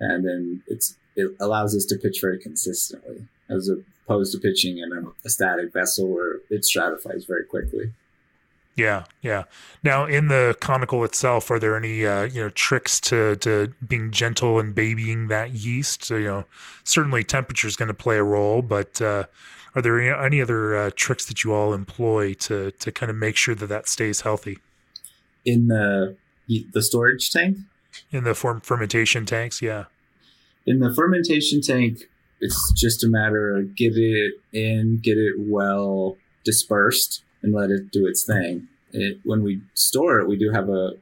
[0.00, 3.70] and then it's it allows us to pitch very consistently as
[4.04, 7.92] opposed to pitching in a, a static vessel where it stratifies very quickly.
[8.78, 9.42] Yeah, yeah.
[9.82, 14.12] Now, in the conical itself, are there any uh, you know tricks to to being
[14.12, 16.04] gentle and babying that yeast?
[16.04, 16.44] So, you know,
[16.84, 19.24] certainly temperature is going to play a role, but uh,
[19.74, 23.16] are there any, any other uh, tricks that you all employ to to kind of
[23.16, 24.58] make sure that that stays healthy?
[25.44, 27.58] In the the storage tank,
[28.12, 29.86] in the form fermentation tanks, yeah.
[30.66, 32.08] In the fermentation tank,
[32.40, 37.90] it's just a matter of get it in, get it well dispersed and let it
[37.90, 38.68] do its thing.
[38.92, 40.92] It, when we store it, we do have a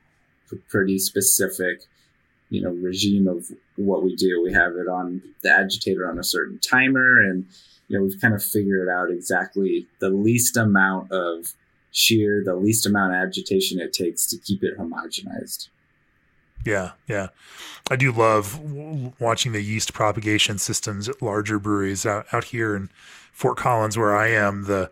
[0.69, 1.83] pretty specific,
[2.51, 3.47] you know, regime of
[3.77, 4.43] what we do.
[4.43, 7.47] We have it on the agitator on a certain timer, and
[7.89, 11.55] you know, we've kind of figured out exactly the least amount of
[11.93, 15.69] shear, the least amount of agitation it takes to keep it homogenized.
[16.65, 17.29] Yeah, yeah.
[17.91, 18.59] I do love
[19.21, 22.91] watching the yeast propagation systems at larger breweries out, out here in
[23.33, 24.65] Fort Collins, where I am.
[24.65, 24.91] The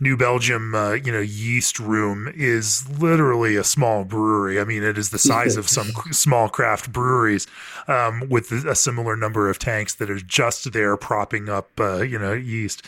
[0.00, 4.60] New Belgium, uh, you know, yeast room is literally a small brewery.
[4.60, 7.46] I mean, it is the size of some small craft breweries
[7.86, 12.18] um, with a similar number of tanks that are just there propping up, uh, you
[12.18, 12.84] know, yeast.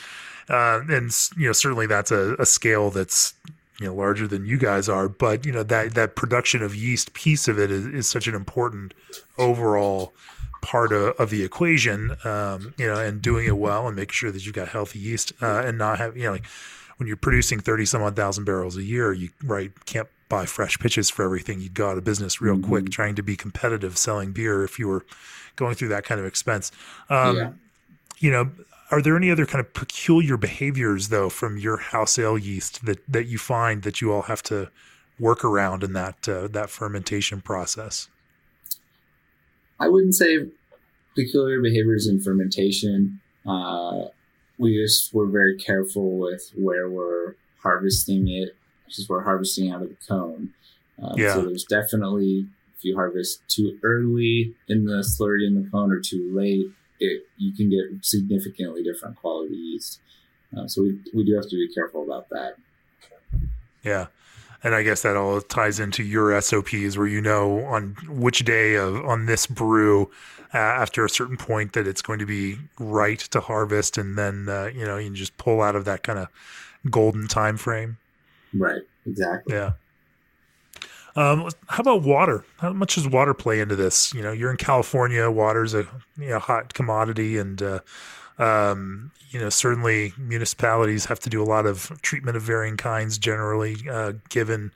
[0.49, 3.35] Uh, and you know, certainly that's a, a scale that's
[3.81, 7.13] you know larger than you guys are but you know that that production of yeast
[7.13, 8.95] piece of it is, is such an important
[9.39, 10.15] overall
[10.63, 14.33] part of, of the equation um, you know and doing it well and making sure
[14.33, 16.47] that you've got healthy yeast uh, and not have you know like
[16.97, 20.79] when you're producing 30 some odd thousand barrels a year, you right can't buy fresh
[20.79, 21.61] pitches for everything.
[21.61, 22.69] You'd go out of business real mm-hmm.
[22.69, 25.05] quick trying to be competitive selling beer if you were
[25.57, 26.73] going through that kind of expense.
[27.09, 27.53] Um, yeah.
[28.19, 28.51] You know,
[28.91, 33.01] are there any other kind of peculiar behaviors though from your house ale yeast that
[33.09, 34.71] that you find that you all have to
[35.19, 38.09] work around in that uh, that fermentation process?
[39.79, 40.47] I wouldn't say
[41.15, 43.21] peculiar behaviors in fermentation.
[43.47, 44.07] Uh,
[44.59, 49.89] we just were very careful with where we're harvesting it because we're harvesting out of
[49.89, 50.51] the cone.
[51.03, 51.35] Um, yeah.
[51.35, 56.01] So there's definitely if you harvest too early in the slurry in the cone or
[56.01, 56.67] too late,
[57.01, 60.01] it you can get significantly different quality yeast.
[60.57, 62.55] Uh, so we we do have to be careful about that.
[63.83, 64.07] Yeah.
[64.63, 68.75] And I guess that all ties into your SOPs where you know on which day
[68.75, 70.11] of on this brew
[70.55, 74.49] uh, after a certain point that it's going to be right to harvest and then
[74.49, 76.29] uh, you know you just pull out of that kind of
[76.91, 77.99] golden time frame.
[78.55, 78.83] Right.
[79.07, 79.55] Exactly.
[79.55, 79.73] Yeah.
[81.15, 82.45] Um, how about water?
[82.59, 84.13] How much does water play into this?
[84.13, 85.31] You know, you're in California.
[85.31, 85.87] Water's a
[86.19, 87.81] you know hot commodity, and uh,
[88.39, 93.19] um, you know certainly municipalities have to do a lot of treatment of varying kinds.
[93.19, 94.73] Generally, uh, given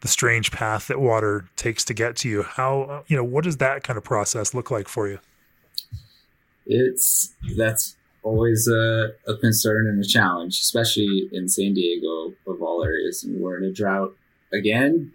[0.00, 3.58] the strange path that water takes to get to you, how you know what does
[3.58, 5.18] that kind of process look like for you?
[6.66, 12.82] It's that's always a, a concern and a challenge, especially in San Diego of all
[12.82, 13.22] areas.
[13.22, 14.16] And we're in a drought
[14.52, 15.12] again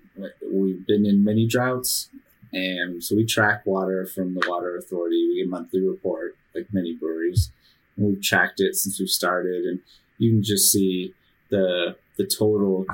[0.52, 2.10] we've been in many droughts,
[2.52, 5.28] and so we track water from the Water Authority.
[5.28, 7.52] We get monthly report, like many breweries,
[8.00, 9.80] we've tracked it since we started, and
[10.18, 11.14] you can just see
[11.50, 12.86] the the total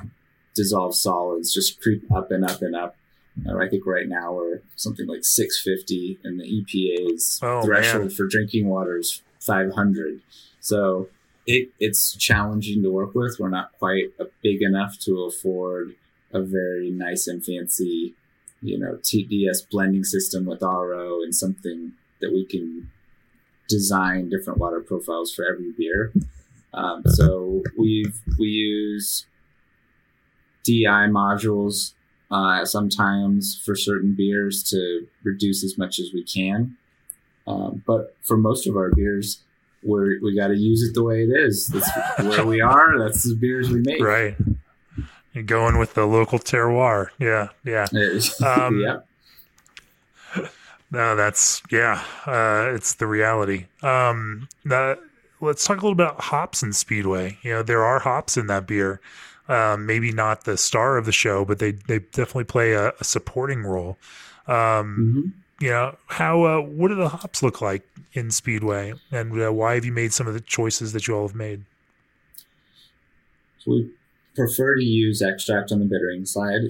[0.56, 2.96] dissolved solids just creep up and up and up.
[3.46, 8.10] Uh, I think right now we're something like 650, and the EPA's oh, threshold man.
[8.10, 10.22] for drinking water is 500.
[10.62, 11.10] So
[11.46, 13.38] it, it's challenging to work with.
[13.40, 15.96] We're not quite big enough to afford
[16.34, 18.16] a very nice and fancy,
[18.62, 22.90] you know, TDS blending system with RO and something that we can
[23.68, 26.12] design different water profiles for every beer.
[26.74, 29.26] Um, so we've we use
[30.64, 31.94] DI modules
[32.32, 36.78] uh, sometimes for certain beers to reduce as much as we can.
[37.48, 39.44] Um, but for most of our beers,
[39.84, 41.68] we we got to use it the way it is.
[41.68, 43.00] That's where we are.
[43.00, 44.02] That's the beers we make.
[44.02, 44.36] Right
[45.44, 47.10] going with the local terroir.
[47.20, 47.88] Yeah, yeah.
[48.46, 49.00] Um, yeah.
[50.92, 52.04] No, that's yeah.
[52.26, 53.66] Uh, it's the reality.
[53.82, 55.00] Um, that,
[55.42, 57.38] let's talk a little about hops and Speedway.
[57.42, 59.02] You know, there are hops in that beer.
[59.48, 63.04] Um, maybe not the star of the show, but they they definitely play a, a
[63.04, 63.98] supporting role.
[64.48, 65.64] Um, mm-hmm.
[65.64, 69.76] You know, how uh, what do the hops look like in Speedway, and uh, why
[69.76, 71.64] have you made some of the choices that you all have made?
[73.60, 73.92] So we
[74.36, 76.62] prefer to use extract on the bittering side.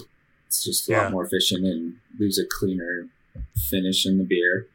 [0.48, 1.04] It's just a yeah.
[1.04, 3.08] lot more efficient and leaves a cleaner
[3.70, 4.68] finish in the beer.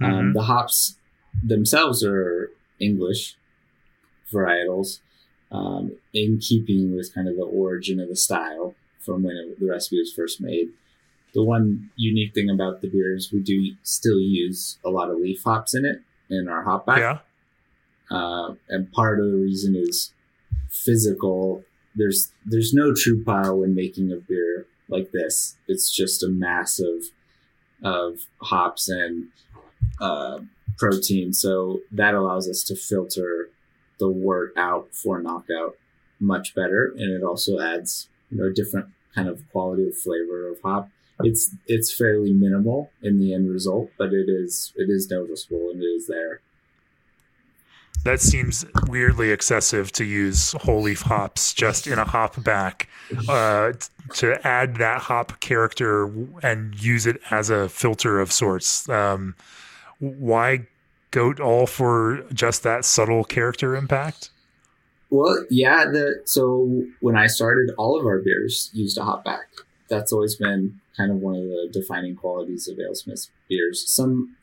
[0.00, 0.32] Um, mm-hmm.
[0.32, 0.96] The hops
[1.42, 3.36] themselves are English
[4.32, 5.00] varietals,
[5.50, 9.70] um, in keeping with kind of the origin of the style from when it, the
[9.70, 10.68] recipe was first made.
[11.34, 15.18] The one unique thing about the beer is we do still use a lot of
[15.18, 16.98] leaf hops in it in our hop back.
[16.98, 17.18] Yeah.
[18.10, 20.12] Uh, and part of the reason is
[20.70, 25.56] physical there's there's no true power when making a beer like this.
[25.68, 27.04] It's just a mass of
[27.82, 29.28] of hops and
[30.00, 30.40] uh,
[30.78, 31.32] protein.
[31.32, 33.50] So that allows us to filter
[33.98, 35.76] the wort out for knockout
[36.20, 40.48] much better, and it also adds you know a different kind of quality of flavor
[40.48, 40.88] of hop.
[41.20, 45.82] It's it's fairly minimal in the end result, but it is it is noticeable and
[45.82, 46.40] it is there
[48.04, 52.88] that seems weirdly excessive to use whole leaf hops just in a hop back
[53.28, 53.72] uh,
[54.14, 56.10] to add that hop character
[56.42, 58.88] and use it as a filter of sorts.
[58.88, 59.34] Um,
[59.98, 60.66] why
[61.10, 64.30] go all for just that subtle character impact?
[65.10, 65.86] Well, yeah.
[65.86, 69.46] The so when I started, all of our beers used a hop back.
[69.88, 73.88] That's always been kind of one of the defining qualities of AleSmith beers.
[73.88, 74.36] Some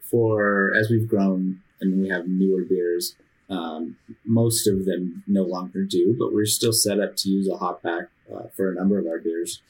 [0.00, 3.16] for as we've grown and we have newer beers.
[3.50, 7.56] Um, most of them no longer do, but we're still set up to use a
[7.56, 9.60] hop back uh, for a number of our beers,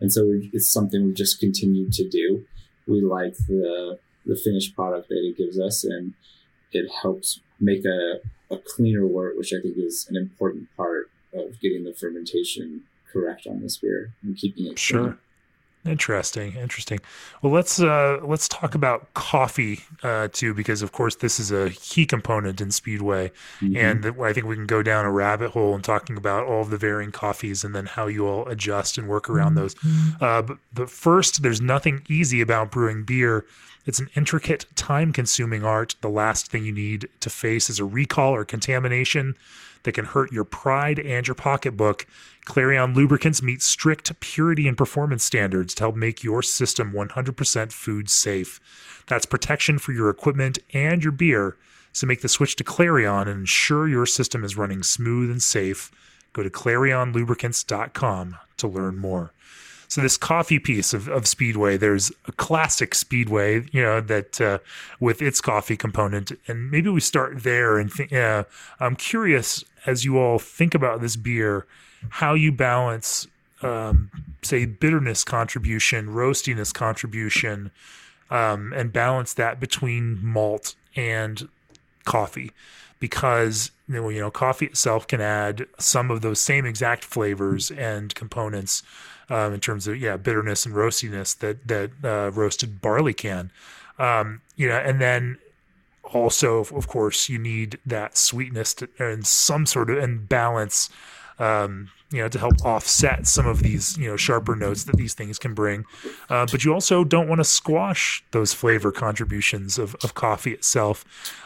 [0.00, 2.44] and so it's something we've just continued to do.
[2.86, 6.14] We like the the finished product that it gives us, and
[6.72, 8.20] it helps make a,
[8.50, 13.46] a cleaner wort, which I think is an important part of getting the fermentation correct
[13.46, 15.00] on this beer and keeping it sure.
[15.00, 15.18] Clean.
[15.84, 17.00] Interesting, interesting.
[17.42, 21.70] Well, let's uh, let's talk about coffee uh, too, because of course this is a
[21.70, 23.76] key component in Speedway, mm-hmm.
[23.76, 26.70] and I think we can go down a rabbit hole in talking about all of
[26.70, 29.74] the varying coffees and then how you all adjust and work around those.
[29.74, 30.22] Mm-hmm.
[30.22, 33.44] Uh, but, but first, there's nothing easy about brewing beer.
[33.84, 35.96] It's an intricate, time-consuming art.
[36.00, 39.34] The last thing you need to face is a recall or contamination
[39.82, 42.06] that can hurt your pride and your pocketbook.
[42.44, 48.10] Clarion lubricants meet strict purity and performance standards to help make your system 100% food
[48.10, 48.60] safe.
[49.06, 51.56] That's protection for your equipment and your beer.
[51.92, 55.90] So make the switch to Clarion and ensure your system is running smooth and safe.
[56.32, 59.32] Go to clarionlubricants.com to learn more.
[59.92, 64.58] So this coffee piece of, of Speedway, there's a classic Speedway, you know, that uh,
[65.00, 67.76] with its coffee component, and maybe we start there.
[67.76, 68.44] And th- uh,
[68.80, 71.66] I'm curious as you all think about this beer,
[72.08, 73.26] how you balance
[73.60, 77.70] um, say bitterness contribution, roastiness contribution,
[78.30, 81.50] um, and balance that between malt and
[82.06, 82.50] coffee
[82.98, 87.70] because you know, you know coffee itself can add some of those same exact flavors
[87.72, 88.82] and components
[89.30, 93.50] um, in terms of yeah bitterness and roastiness that that uh, roasted barley can.
[93.98, 95.38] Um, you know and then
[96.02, 100.90] also of course you need that sweetness to, and some sort of and balance
[101.38, 105.14] um, you know, to help offset some of these, you know, sharper notes that these
[105.14, 105.84] things can bring.
[106.28, 111.04] Uh, but you also don't want to squash those flavor contributions of, of coffee itself.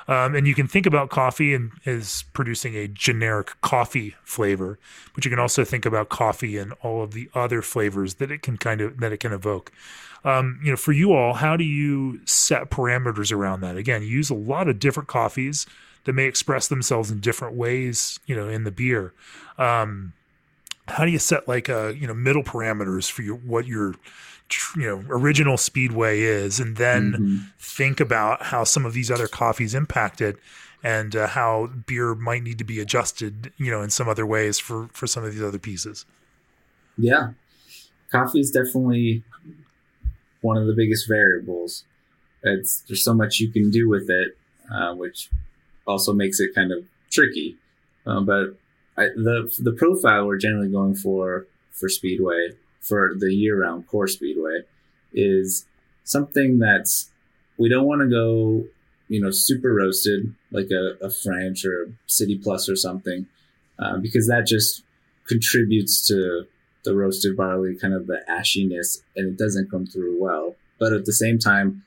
[0.09, 4.79] Um, and you can think about coffee and as producing a generic coffee flavor,
[5.15, 8.43] but you can also think about coffee and all of the other flavors that it
[8.43, 9.73] can kind of that it can evoke.
[10.25, 13.77] Um, you know, for you all, how do you set parameters around that?
[13.77, 15.67] Again, you use a lot of different coffees
[16.05, 19.13] that may express themselves in different ways, you know, in the beer.
[19.59, 20.13] Um,
[20.89, 23.95] how do you set like a uh, you know middle parameters for your what your
[24.77, 27.37] you know original speedway is and then mm-hmm.
[27.59, 30.37] think about how some of these other coffees impact it
[30.85, 34.59] and uh, how beer might need to be adjusted you know in some other ways
[34.59, 36.07] for for some of these other pieces?
[36.97, 37.31] Yeah.
[38.11, 39.25] Coffee is definitely
[40.41, 41.85] one of the biggest variables.
[42.43, 44.37] It's there's so much you can do with it
[44.73, 45.29] uh, which
[45.87, 47.57] also makes it kind of tricky
[48.07, 48.57] uh, but
[48.99, 54.09] I, the the profile we're generally going for for Speedway for the year round core
[54.09, 54.61] Speedway
[55.13, 55.67] is
[56.05, 57.11] something that's
[57.59, 58.67] we don't want to go
[59.09, 63.27] you know super roasted like a, a French or a City Plus or something
[63.79, 64.83] uh, because that just
[65.27, 66.47] contributes to
[66.85, 70.55] the roasted barley kind of the ashiness and it doesn't come through well.
[70.79, 71.83] But at the same time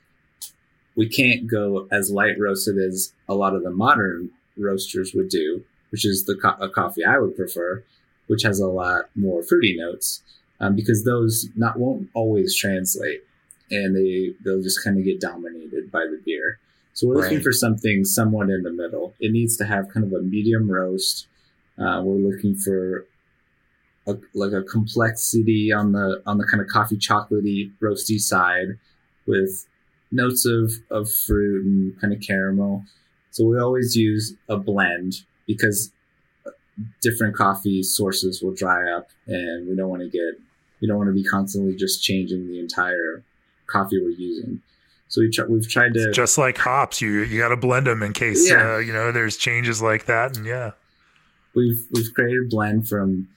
[0.95, 5.63] we can't go as light roasted as a lot of the modern roasters would do
[5.91, 7.83] which is the co- a coffee I would prefer,
[8.27, 10.21] which has a lot more fruity notes,
[10.59, 13.23] um, because those not won't always translate,
[13.71, 16.59] and they they'll just kind of get dominated by the beer.
[16.93, 17.43] So we're looking right.
[17.43, 19.13] for something somewhat in the middle.
[19.19, 21.27] It needs to have kind of a medium roast.
[21.77, 23.05] Uh, we're looking for
[24.05, 28.77] a, like a complexity on the on the kind of coffee chocolatey roasty side,
[29.25, 29.65] with
[30.11, 32.83] notes of of fruit and kind of caramel.
[33.31, 35.91] So we always use a blend because
[37.01, 40.39] different coffee sources will dry up and we don't want to get
[40.79, 43.23] we don't want to be constantly just changing the entire
[43.65, 44.61] coffee we're using.
[45.09, 47.87] So we try, we've tried to it's just like hops you you got to blend
[47.87, 48.75] them in case yeah.
[48.75, 50.71] uh, you know there's changes like that and yeah.
[51.55, 53.27] We've we've created a blend from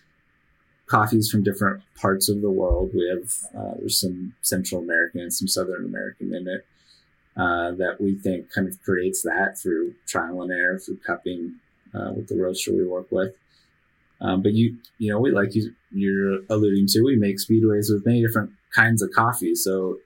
[0.86, 2.90] coffees from different parts of the world.
[2.92, 6.66] We have uh, there's some central american and some southern american in it
[7.36, 11.54] uh, that we think kind of creates that through trial and error through cupping
[11.94, 13.34] uh, with the roaster we work with.
[14.20, 18.06] Um, but you, you know, we like you, you're alluding to, we make speedways with
[18.06, 19.54] many different kinds of coffee.
[19.54, 19.98] So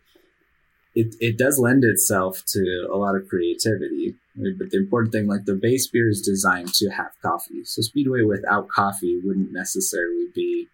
[0.94, 4.14] it, it does lend itself to a lot of creativity.
[4.34, 7.64] But the important thing, like the base beer is designed to have coffee.
[7.64, 10.68] So speedway without coffee wouldn't necessarily be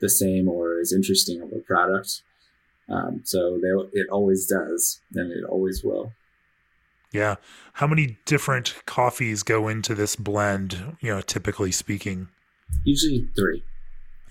[0.00, 2.22] the same or as interesting of a product.
[2.88, 6.12] Um, so they, it always does, and it always will.
[7.12, 7.36] Yeah.
[7.74, 12.28] How many different coffees go into this blend, you know, typically speaking?
[12.84, 13.62] Usually three.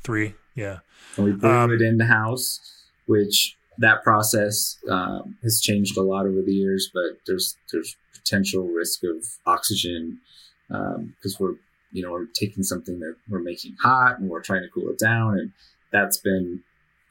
[0.03, 0.79] Three, yeah.
[1.17, 2.59] And we brew um, it in the house,
[3.05, 8.67] which that process um, has changed a lot over the years, but there's there's potential
[8.67, 10.19] risk of oxygen
[10.67, 11.55] because um, we're
[11.91, 14.99] you know we're taking something that we're making hot and we're trying to cool it
[14.99, 15.51] down, and
[15.91, 16.61] that's been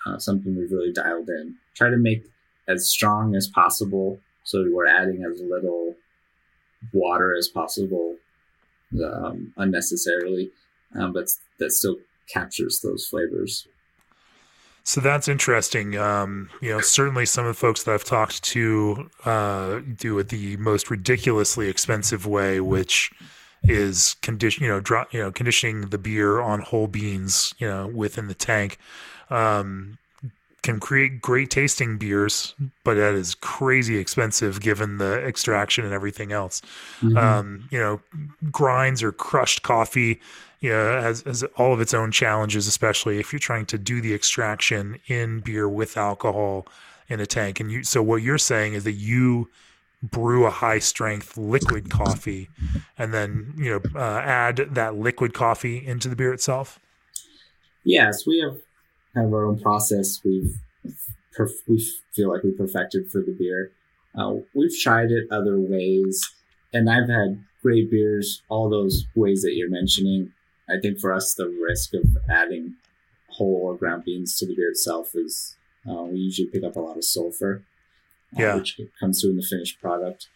[0.07, 1.57] uh, something we've really dialed in.
[1.75, 2.25] Try to make
[2.69, 5.95] as strong as possible so we're adding as little
[6.93, 8.17] water as possible
[9.03, 10.51] um, unnecessarily,
[10.95, 11.29] um, but
[11.59, 11.97] that still
[12.29, 13.67] captures those flavors.
[14.85, 15.97] So that's interesting.
[15.97, 20.29] Um, you know, certainly some of the folks that I've talked to uh, do it
[20.29, 23.11] the most ridiculously expensive way, which
[23.63, 28.29] is condition, you know, you know, conditioning the beer on whole beans, you know, within
[28.29, 28.77] the tank.
[29.31, 29.97] Um,
[30.65, 32.55] can create great tasting beers,
[32.85, 36.63] but that is crazy expensive given the extraction and everything else.
[37.01, 37.17] Mm-hmm.
[37.19, 38.01] Um, you know,
[38.51, 40.21] grinds or crushed coffee,
[40.61, 44.01] you know, has, has all of its own challenges, especially if you're trying to do
[44.01, 46.67] the extraction in beer with alcohol
[47.09, 47.61] in a tank.
[47.61, 49.51] And you, so what you're saying is that you
[50.03, 52.49] brew a high strength liquid coffee
[52.97, 56.81] and then, you know, uh, add that liquid coffee into the beer itself.
[57.85, 58.57] Yes, we have
[59.15, 60.57] have our own process we've
[61.37, 63.71] perf- we feel like we perfected for the beer.
[64.17, 66.35] Uh, we've tried it other ways,
[66.73, 70.33] and I've had great beers all those ways that you're mentioning.
[70.69, 72.77] I think for us, the risk of adding
[73.29, 75.57] whole or ground beans to the beer itself is
[75.89, 77.63] uh, we usually pick up a lot of sulfur,
[78.37, 78.55] uh, yeah.
[78.57, 80.29] which comes through in the finished product.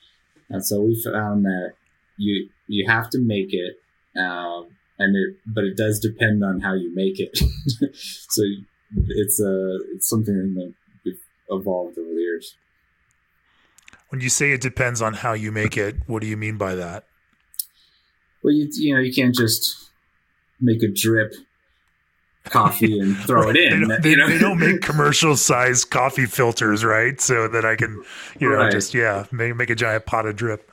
[0.51, 1.75] And so we found that
[2.17, 3.81] you you have to make it,
[4.19, 4.69] um,
[4.99, 7.37] and it but it does depend on how you make it.
[7.95, 8.43] so
[8.97, 10.75] it's a it's something that
[11.05, 11.21] we've
[11.51, 12.57] evolved over the years.
[14.09, 16.75] When you say it depends on how you make it, what do you mean by
[16.75, 17.05] that?
[18.43, 19.91] Well, you you know you can't just
[20.61, 21.35] make a drip
[22.45, 23.81] coffee and throw it in.
[23.83, 24.29] they, don't, they, you know?
[24.29, 27.21] they don't make commercial size coffee filters, right?
[27.21, 28.03] So that I can,
[28.41, 28.73] you know, Right.
[28.73, 30.71] just yeah, make make a giant pot of drip.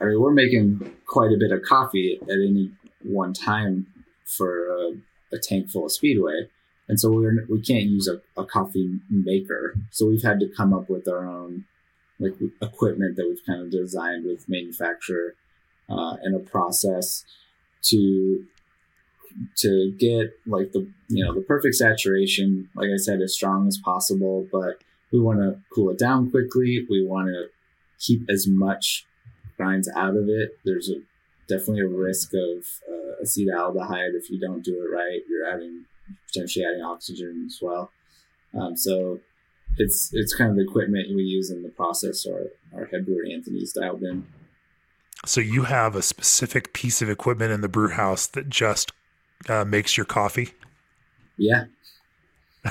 [0.00, 2.72] I mean, we're making quite a bit of coffee at any
[3.04, 3.86] one time
[4.24, 4.92] for a,
[5.32, 6.48] a tank full of Speedway,
[6.88, 9.74] and so we're we can't use a, a coffee maker.
[9.90, 11.64] So we've had to come up with our own
[12.18, 15.34] like equipment that we've kind of designed with manufacturer
[15.88, 17.24] uh, and a process
[17.84, 18.44] to
[19.56, 22.68] to get like the you know the perfect saturation.
[22.74, 24.78] Like I said, as strong as possible, but
[25.12, 26.86] we want to cool it down quickly.
[26.88, 27.46] We want to
[27.98, 29.06] keep as much
[29.56, 30.58] grinds out of it.
[30.64, 31.00] There's a
[31.48, 35.20] definitely a risk of uh, acetaldehyde if you don't do it right.
[35.28, 35.84] You're adding
[36.26, 37.90] potentially adding oxygen as well.
[38.54, 39.20] Um, so
[39.78, 42.26] it's it's kind of the equipment we use in the process.
[42.26, 44.26] Our our head brewer Anthony's dialed in.
[45.24, 48.92] So you have a specific piece of equipment in the brew house that just
[49.48, 50.50] uh, makes your coffee.
[51.36, 51.64] Yeah,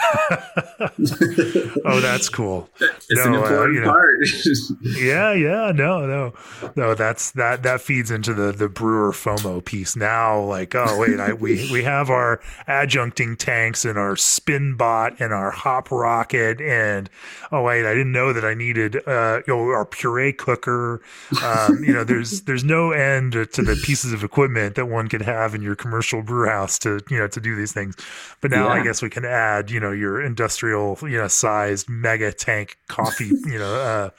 [1.85, 2.69] oh, that's cool.
[2.79, 3.87] it's an No, uh, important you know.
[3.91, 4.19] part.
[5.01, 6.33] Yeah, yeah, no, no,
[6.75, 6.93] no.
[6.95, 9.95] That's that that feeds into the the brewer FOMO piece.
[9.95, 15.19] Now, like, oh wait, I we we have our adjuncting tanks and our spin bot
[15.19, 17.09] and our hop rocket and
[17.51, 21.01] oh wait, I didn't know that I needed uh you know our puree cooker.
[21.43, 25.21] Um, you know, there's there's no end to the pieces of equipment that one can
[25.21, 27.95] have in your commercial brew house to you know to do these things.
[28.39, 32.31] But now I guess we can add you know your industrial you know sized mega
[32.31, 34.09] tank coffee you know uh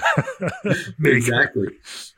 [1.04, 1.68] exactly.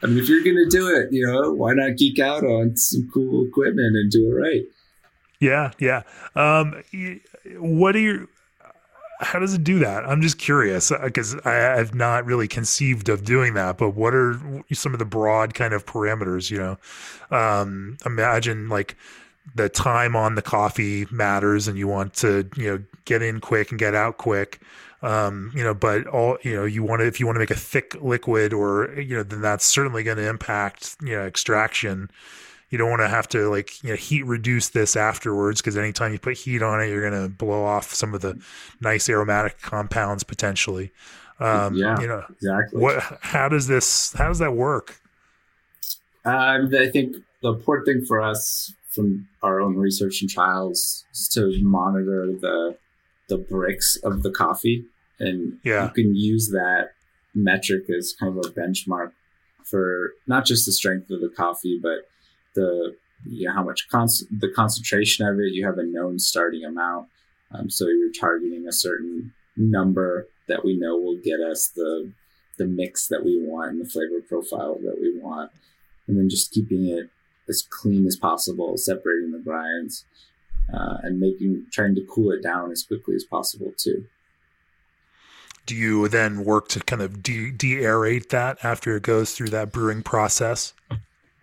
[0.02, 3.08] I mean, if you're gonna do it, you know, why not geek out on some
[3.12, 4.62] cool equipment and do it right?
[5.40, 6.02] Yeah, yeah.
[6.34, 6.82] Um,
[7.58, 8.26] what are your?
[9.20, 10.04] How does it do that?
[10.04, 13.78] I'm just curious because I have not really conceived of doing that.
[13.78, 14.38] But what are
[14.72, 16.50] some of the broad kind of parameters?
[16.50, 16.78] You know,
[17.36, 18.96] um, imagine like
[19.54, 23.70] the time on the coffee matters, and you want to you know get in quick
[23.70, 24.60] and get out quick.
[25.02, 27.50] Um, you know, but all you know, you want to if you want to make
[27.50, 32.10] a thick liquid, or you know, then that's certainly going to impact you know extraction
[32.70, 36.12] you don't want to have to like you know heat reduce this afterwards because anytime
[36.12, 38.36] you put heat on it you're going to blow off some of the
[38.80, 40.90] nice aromatic compounds potentially
[41.38, 42.00] um Yeah.
[42.00, 42.80] you know Exactly.
[42.80, 45.00] what how does this how does that work
[46.24, 51.52] Um, I think the important thing for us from our own research and trials to
[51.62, 52.76] monitor the
[53.28, 54.84] the Brix of the coffee,
[55.18, 55.84] and Yeah.
[55.86, 56.90] you can use that
[57.34, 59.12] metric as kind of a benchmark
[59.64, 62.06] for not just the strength of the coffee, but
[62.54, 62.94] the
[63.26, 64.06] you know, how much con-
[64.38, 65.52] the concentration of it.
[65.54, 67.08] You have a known starting amount,
[67.52, 72.12] um, so you're targeting a certain number that we know will get us the
[72.58, 75.50] the mix that we want and the flavor profile that we want
[76.06, 77.08] and then just keeping it
[77.48, 80.04] as clean as possible, separating the grinds,
[80.72, 84.06] uh, and making trying to cool it down as quickly as possible too.
[85.66, 89.72] do you then work to kind of de- de-aerate that after it goes through that
[89.72, 90.74] brewing process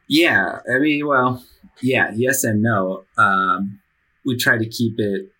[0.07, 1.41] Yeah, I mean, well,
[1.81, 3.05] yeah, yes and no.
[3.17, 3.79] Um,
[4.25, 5.31] we try to keep it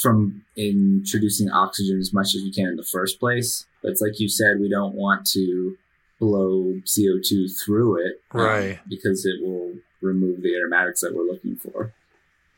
[0.00, 3.66] from introducing oxygen as much as we can in the first place.
[3.82, 5.76] But it's like you said, we don't want to
[6.20, 8.78] blow CO2 through it, um, Right.
[8.88, 11.92] Because it will remove the aromatics that we're looking for.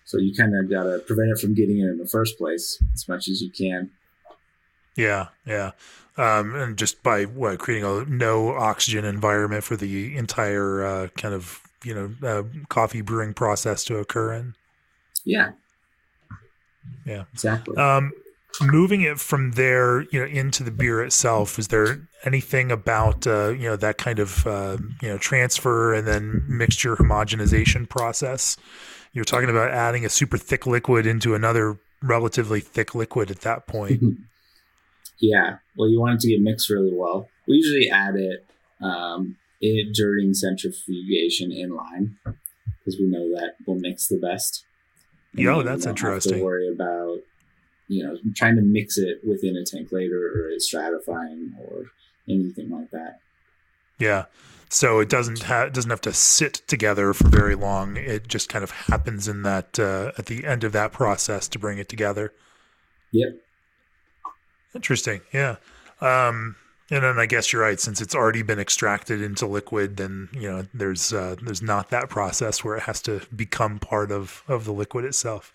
[0.04, 2.82] So you kind of got to prevent it from getting in in the first place
[2.92, 3.90] as much as you can.
[4.94, 5.70] yeah yeah
[6.18, 11.34] um and just by what creating a no oxygen environment for the entire uh kind
[11.34, 14.54] of you know uh, coffee brewing process to occur in
[15.24, 15.52] Yeah.
[17.06, 17.24] Yeah.
[17.32, 17.76] Exactly.
[17.76, 18.12] Um,
[18.60, 23.48] moving it from there, you know, into the beer itself, is there anything about uh,
[23.50, 28.56] you know that kind of uh, you know transfer and then mixture homogenization process?
[29.12, 33.66] You're talking about adding a super thick liquid into another relatively thick liquid at that
[33.66, 34.02] point.
[35.20, 35.56] yeah.
[35.76, 37.28] Well, you want it to get mixed really well.
[37.46, 38.46] We usually add it
[38.80, 44.64] um, it during centrifugation in line because we know that will mix the best.
[45.32, 46.22] And Yo, then we that's don't have.
[46.22, 47.18] To worry about
[47.92, 51.86] you know trying to mix it within a tank later or stratifying or
[52.28, 53.18] anything like that.
[53.98, 54.24] Yeah.
[54.68, 57.98] So it doesn't ha- doesn't have to sit together for very long.
[57.98, 61.58] It just kind of happens in that uh, at the end of that process to
[61.58, 62.32] bring it together.
[63.12, 63.36] Yep.
[64.74, 65.20] Interesting.
[65.32, 65.56] Yeah.
[66.00, 66.56] Um,
[66.90, 67.78] and then I guess you're right.
[67.78, 72.08] Since it's already been extracted into liquid, then you know there's uh, there's not that
[72.08, 75.52] process where it has to become part of of the liquid itself.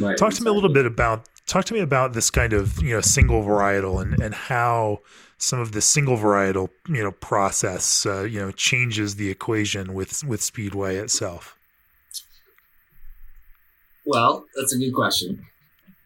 [0.00, 0.44] Right, talk to exactly.
[0.46, 3.42] me a little bit about talk to me about this kind of you know single
[3.42, 5.00] varietal and and how
[5.36, 10.24] some of the single varietal you know process uh, you know changes the equation with
[10.24, 11.56] with Speedway itself.
[14.06, 15.44] Well, that's a good question.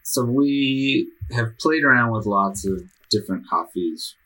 [0.02, 4.16] So we have played around with lots of different coffees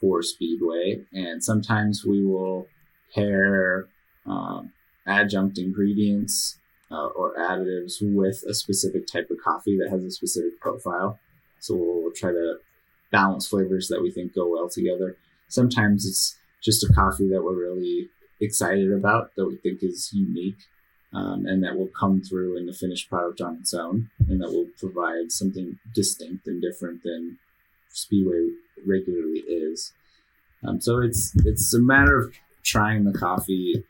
[0.00, 2.66] for Speedway, and sometimes we will
[3.14, 3.86] pair
[4.26, 4.72] um,
[5.06, 6.58] adjunct ingredients
[6.90, 11.18] uh, or additives with a specific type of coffee that has a specific profile.
[11.60, 12.56] So we'll try to
[13.10, 15.16] balance flavors that we think go well together.
[15.48, 18.08] Sometimes it's just a coffee that we're really
[18.40, 20.58] excited about that we think is unique
[21.12, 24.50] um, and that will come through in the finished product on its own and that
[24.50, 27.38] will provide something distinct and different than
[27.92, 28.48] Speedway
[28.86, 29.92] regularly is.
[30.66, 33.84] Um, so it's it's a matter of trying the coffee,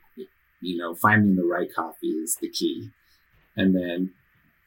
[0.61, 2.91] you know, finding the right coffee is the key,
[3.57, 4.13] and then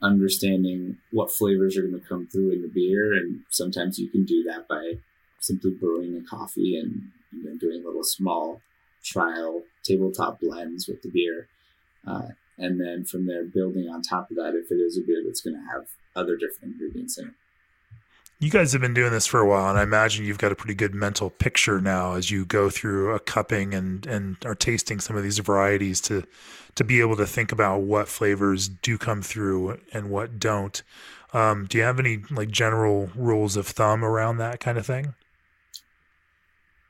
[0.02, 3.14] understanding what flavors are going to come through in the beer.
[3.14, 4.96] And sometimes you can do that by
[5.40, 8.62] simply brewing a coffee and you know, doing little small
[9.04, 11.48] trial tabletop blends with the beer.
[12.06, 15.22] Uh, and then from there, building on top of that if it is a beer
[15.26, 15.86] that's going to have
[16.16, 17.34] other different ingredients in it.
[18.44, 20.56] You guys have been doing this for a while, and I imagine you've got a
[20.56, 25.00] pretty good mental picture now as you go through a cupping and and are tasting
[25.00, 26.26] some of these varieties to
[26.76, 30.84] to be able to think about what flavors do come through and what don't.
[31.32, 35.14] Um, do you have any like general rules of thumb around that kind of thing?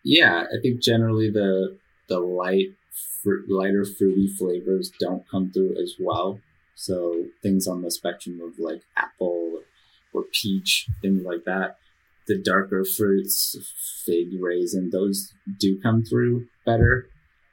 [0.02, 1.78] Yeah, I think generally the
[2.08, 2.74] the light
[3.22, 6.40] fr- lighter fruity flavors don't come through as well.
[6.74, 9.60] So things on the spectrum of like apple
[10.14, 11.78] or peach, things like that.
[12.28, 13.56] The darker fruits,
[14.06, 17.10] fig, raisin, those do come through better.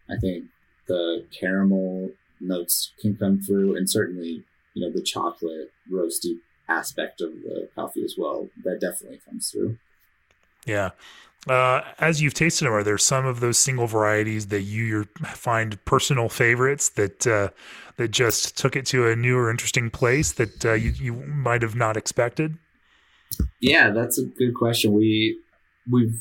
[0.09, 0.45] I think
[0.87, 4.45] the caramel notes can come through, and certainly,
[4.75, 6.39] you know, the chocolate roasty
[6.69, 8.49] aspect of the coffee as well.
[8.65, 9.79] That definitely comes through.
[10.67, 10.91] Yeah.
[11.49, 15.83] Uh, as you've tasted them, are there some of those single varieties that you find
[15.87, 17.49] personal favorites that uh,
[17.97, 21.63] that just took it to a new or interesting place that uh, you you might
[21.63, 22.59] have not expected?
[23.61, 24.93] Yeah, that's a good question.
[24.93, 25.39] We
[25.91, 26.21] we've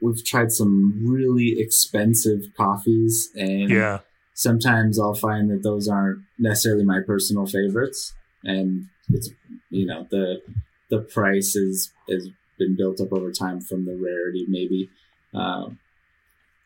[0.00, 4.00] we've tried some really expensive coffees, and yeah,
[4.34, 9.28] sometimes I'll find that those aren't necessarily my personal favorites, and it's
[9.70, 10.40] you know the
[10.88, 12.28] the price is is
[12.58, 14.90] been built up over time from the rarity, maybe.
[15.34, 15.78] Um,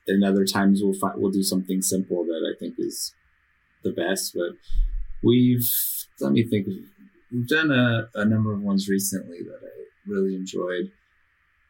[0.06, 3.14] and other times we'll we'll do something simple that I think is
[3.82, 4.34] the best.
[4.34, 4.56] But
[5.22, 5.68] we've
[6.20, 6.68] let me think.
[7.32, 10.90] We've done a, a number of ones recently that I really enjoyed.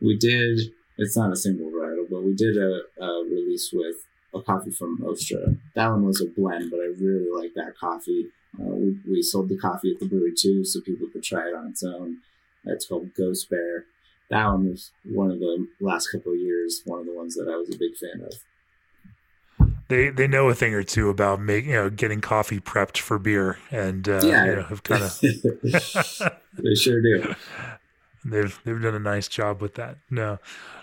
[0.00, 0.58] We did.
[0.96, 3.96] It's not a single varietal, but we did a, a release with
[4.34, 5.54] a coffee from Ostra.
[5.74, 8.28] That one was a blend, but I really like that coffee.
[8.58, 11.54] Uh, we, we sold the coffee at the brewery too, so people could try it
[11.54, 12.18] on its own.
[12.64, 13.84] It's called Ghost Bear
[14.30, 17.48] that one was one of the last couple of years, one of the ones that
[17.48, 18.32] I was a big fan of.
[19.88, 23.18] They they know a thing or two about making you know getting coffee prepped for
[23.18, 25.20] beer, and uh, yeah, you know, have kind of
[26.58, 27.34] they sure do.
[28.22, 29.96] They've they've done a nice job with that.
[30.10, 30.38] No,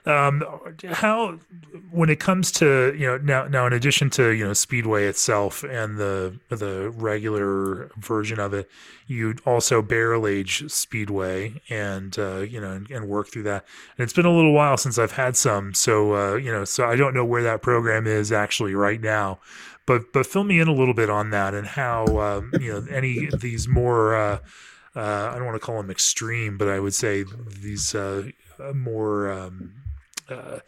[0.08, 0.44] um,
[0.90, 1.38] how
[1.92, 5.64] when it comes to you know now now in addition to you know Speedway itself
[5.64, 8.68] and the the regular version of it,
[9.06, 13.66] you also barrel age Speedway and uh, you know and, and, work through that.
[13.98, 16.88] And it's been a little while since I've had some, so uh, you know so
[16.88, 19.40] I don't know where that program is actually right now.
[19.86, 22.88] But but fill me in a little bit on that and how um, you know
[22.90, 24.16] any these more.
[24.16, 24.40] Uh,
[24.98, 27.24] uh, I don't want to call them extreme, but I would say
[27.62, 28.24] these uh,
[28.74, 29.74] more um,
[30.28, 30.60] uh,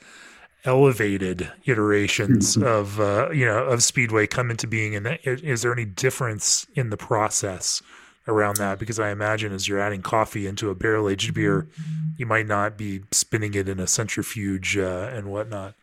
[0.66, 2.68] elevated iterations mm-hmm.
[2.68, 4.96] of uh, you know of Speedway come into being.
[4.96, 7.82] And is there any difference in the process
[8.28, 8.78] around that?
[8.78, 11.68] Because I imagine as you're adding coffee into a barrel aged beer,
[12.16, 15.74] you might not be spinning it in a centrifuge uh, and whatnot.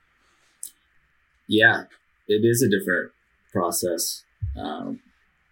[1.49, 1.85] Yeah,
[2.29, 3.11] it is a different
[3.53, 4.23] process.
[4.57, 5.01] Um,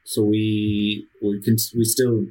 [0.05, 2.27] so we we can we still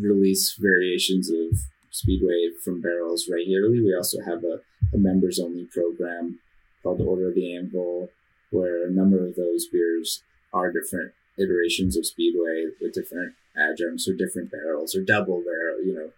[0.00, 1.58] release variations of
[1.90, 3.80] Speedway from barrels regularly.
[3.80, 4.60] We also have a,
[4.92, 6.40] a members only program
[6.82, 8.10] called the Order of the Anvil,
[8.50, 10.22] where a number of those beers
[10.52, 15.94] are different iterations of Speedway with different adjuncts or different barrels or double barrel, you
[15.94, 16.10] know.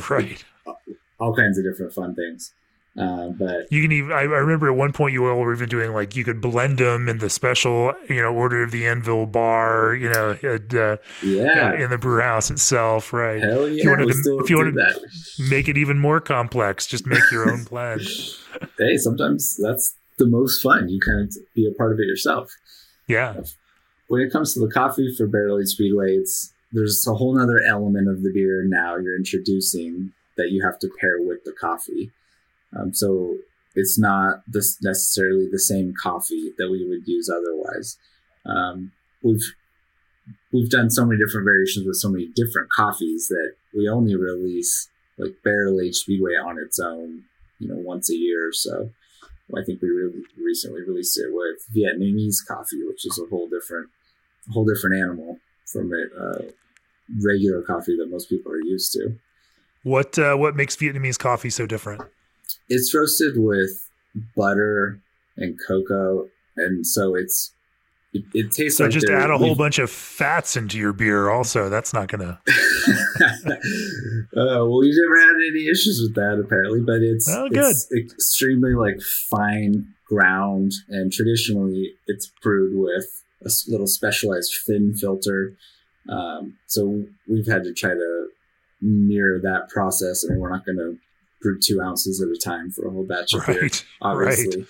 [0.08, 0.44] Right.
[0.66, 0.80] All,
[1.18, 2.52] all kinds of different fun things.
[2.96, 4.12] Uh, but you can even.
[4.12, 6.78] I, I, remember at one point you all were even doing like you could blend
[6.78, 10.98] them in the special, you know, Order of the Anvil bar, you know, at, uh,
[11.20, 13.42] yeah, in the brew house itself, right?
[13.42, 13.78] Hell yeah!
[13.78, 15.00] If you wanted to, if you wanted to
[15.50, 18.02] make it even more complex, just make your own blend.
[18.78, 20.88] hey, sometimes that's the most fun.
[20.88, 22.52] You kind of be a part of it yourself.
[23.08, 23.40] Yeah.
[24.06, 27.60] When it comes to the coffee for Barrel Age Speedway, it's there's a whole other
[27.60, 32.12] element of the beer now you're introducing that you have to pair with the coffee.
[32.76, 33.36] Um, so
[33.74, 37.98] it's not this necessarily the same coffee that we would use otherwise.
[38.46, 39.54] Um, we've
[40.52, 44.88] we've done so many different variations with so many different coffees that we only release
[45.18, 47.22] like barrel aged speedway on its own,
[47.58, 48.90] you know, once a year or so.
[49.54, 53.90] I think we really recently released it with Vietnamese coffee, which is a whole different,
[54.48, 56.42] a whole different animal from a uh,
[57.22, 59.16] regular coffee that most people are used to.
[59.82, 62.02] What uh, what makes Vietnamese coffee so different?
[62.68, 63.88] It's roasted with
[64.36, 65.00] butter
[65.36, 67.52] and cocoa, and so it's
[68.12, 70.92] it, it tastes like so like just add a whole bunch of fats into your
[70.92, 71.30] beer.
[71.30, 72.40] Also, that's not gonna.
[72.48, 73.56] uh,
[74.32, 77.70] well, we've never had any issues with that apparently, but it's oh, good.
[77.70, 85.56] It's extremely like fine ground, and traditionally it's brewed with a little specialized phin filter.
[86.08, 88.28] Um, so we've had to try to
[88.80, 90.24] mirror that process.
[90.24, 90.98] I mean, we're not going to
[91.44, 93.70] brew two ounces at a time for a whole batch of right, beer.
[94.02, 94.66] Obviously,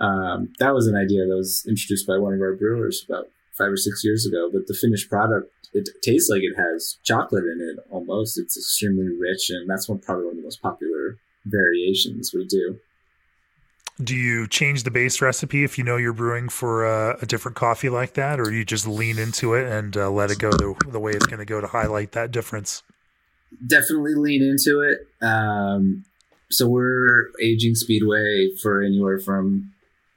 [0.00, 0.32] right.
[0.32, 3.28] um, that was an idea that was introduced by one of our brewers about
[3.58, 4.48] five or six years ago.
[4.50, 8.38] But the finished product, it tastes like it has chocolate in it almost.
[8.38, 12.78] It's extremely rich, and that's one probably one of the most popular variations we do.
[14.02, 17.56] Do you change the base recipe if you know you're brewing for a, a different
[17.56, 20.74] coffee like that, or you just lean into it and uh, let it go the,
[20.88, 22.82] the way it's going to go to highlight that difference?
[23.66, 25.06] Definitely lean into it.
[25.24, 26.04] Um,
[26.50, 29.72] so we're aging Speedway for anywhere from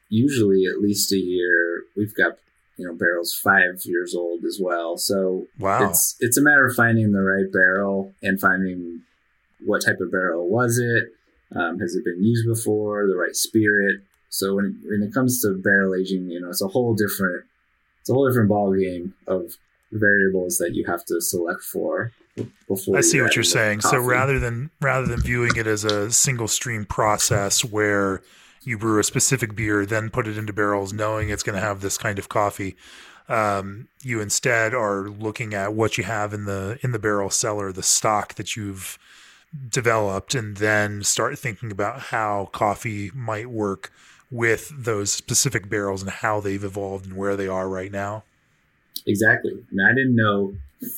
[0.10, 1.84] usually at least a year.
[1.96, 2.38] We've got
[2.78, 4.98] you know barrels five years old as well.
[4.98, 9.02] So wow, it's it's a matter of finding the right barrel and finding
[9.66, 11.14] what type of barrel was it.
[11.56, 13.08] Um, has it been used before?
[13.08, 14.02] The right spirit.
[14.30, 17.46] So when it, when it comes to barrel aging, you know, it's a whole different
[18.02, 19.58] it's a whole different ball game of
[19.92, 22.12] variables that you have to select for.
[22.96, 23.82] I see what you're saying.
[23.82, 28.22] So rather than rather than viewing it as a single stream process where
[28.64, 31.82] you brew a specific beer, then put it into barrels, knowing it's going to have
[31.82, 32.76] this kind of coffee,
[33.28, 37.72] um, you instead are looking at what you have in the in the barrel cellar,
[37.72, 38.98] the stock that you've
[39.70, 43.92] developed, and then start thinking about how coffee might work
[44.32, 48.24] with those specific barrels and how they've evolved and where they are right now.
[49.06, 49.52] Exactly.
[49.52, 50.54] I, mean, I didn't know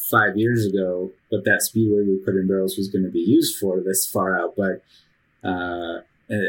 [0.09, 3.57] five years ago what that speedway we put in barrels was going to be used
[3.57, 4.83] for this far out, but
[5.43, 6.01] uh,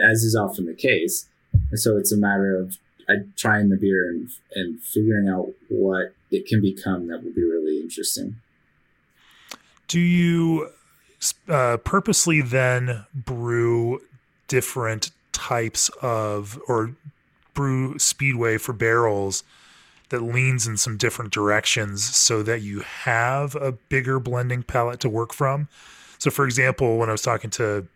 [0.05, 1.28] as is often the case.
[1.74, 2.78] So it's a matter of
[3.09, 7.43] uh, trying the beer and, and figuring out what it can become that will be
[7.43, 8.37] really interesting.
[9.89, 10.70] Do you
[11.49, 14.01] uh, purposely then brew
[14.49, 16.95] different types of or
[17.55, 19.43] brew speedway for barrels
[20.13, 25.09] that leans in some different directions so that you have a bigger blending palette to
[25.09, 25.69] work from.
[26.19, 27.89] So, for example, when I was talking to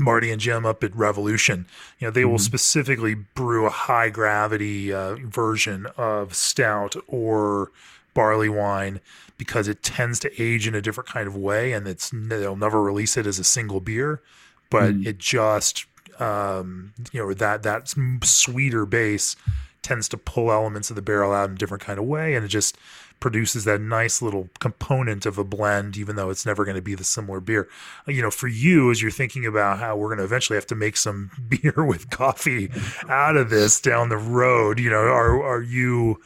[0.00, 1.66] Marty and Jim up at Revolution,
[1.98, 2.30] you know, they mm-hmm.
[2.30, 7.70] will specifically brew a high gravity uh, version of stout or
[8.14, 9.00] barley wine
[9.36, 12.82] because it tends to age in a different kind of way, and it's they'll never
[12.82, 14.22] release it as a single beer,
[14.70, 15.06] but mm.
[15.06, 15.84] it just
[16.18, 17.92] um, you know that that
[18.24, 19.36] sweeter base
[19.82, 22.44] tends to pull elements of the barrel out in a different kind of way and
[22.44, 22.76] it just
[23.20, 26.94] produces that nice little component of a blend even though it's never going to be
[26.94, 27.68] the similar beer.
[28.06, 30.74] You know for you as you're thinking about how we're going to eventually have to
[30.74, 32.70] make some beer with coffee
[33.08, 36.20] out of this down the road you know are are you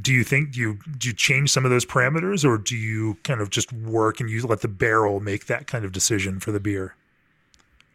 [0.00, 3.18] do you think do you do you change some of those parameters or do you
[3.24, 6.52] kind of just work and you let the barrel make that kind of decision for
[6.52, 6.94] the beer?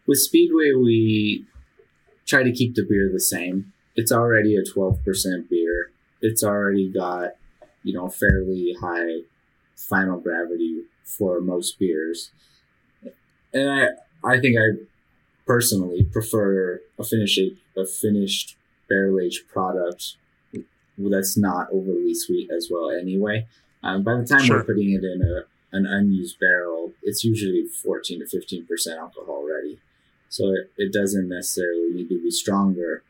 [0.05, 1.45] With speedway we
[2.27, 5.91] try to keep the beer the same it's already a 12% beer.
[6.21, 7.31] It's already got,
[7.83, 9.21] you know, fairly high
[9.75, 12.31] final gravity for most beers.
[13.53, 13.87] And I,
[14.23, 14.83] I think I
[15.45, 17.39] personally prefer a finished,
[17.77, 18.55] a finished
[18.87, 20.15] barrel aged product
[20.97, 23.47] that's not overly sweet as well anyway.
[23.83, 24.57] Um, by the time sure.
[24.57, 25.43] we're putting it in a,
[25.75, 29.79] an unused barrel, it's usually 14 to 15% alcohol already.
[30.29, 33.03] So it, it doesn't necessarily need to be stronger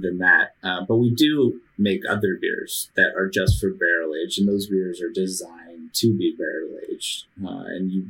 [0.00, 0.54] than that.
[0.62, 4.66] Uh, but we do make other beers that are just for barrel age, and those
[4.66, 7.24] beers are designed to be barrel aged.
[7.44, 8.06] Uh, and you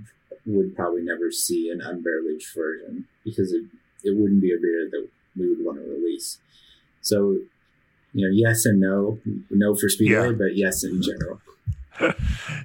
[0.46, 3.64] would probably never see an unbarrel aged version because it,
[4.02, 6.38] it wouldn't be a beer that we would want to release.
[7.02, 7.38] So,
[8.12, 9.18] you know, yes and no.
[9.50, 10.32] No for Speedway, yeah.
[10.32, 11.40] but yes in general.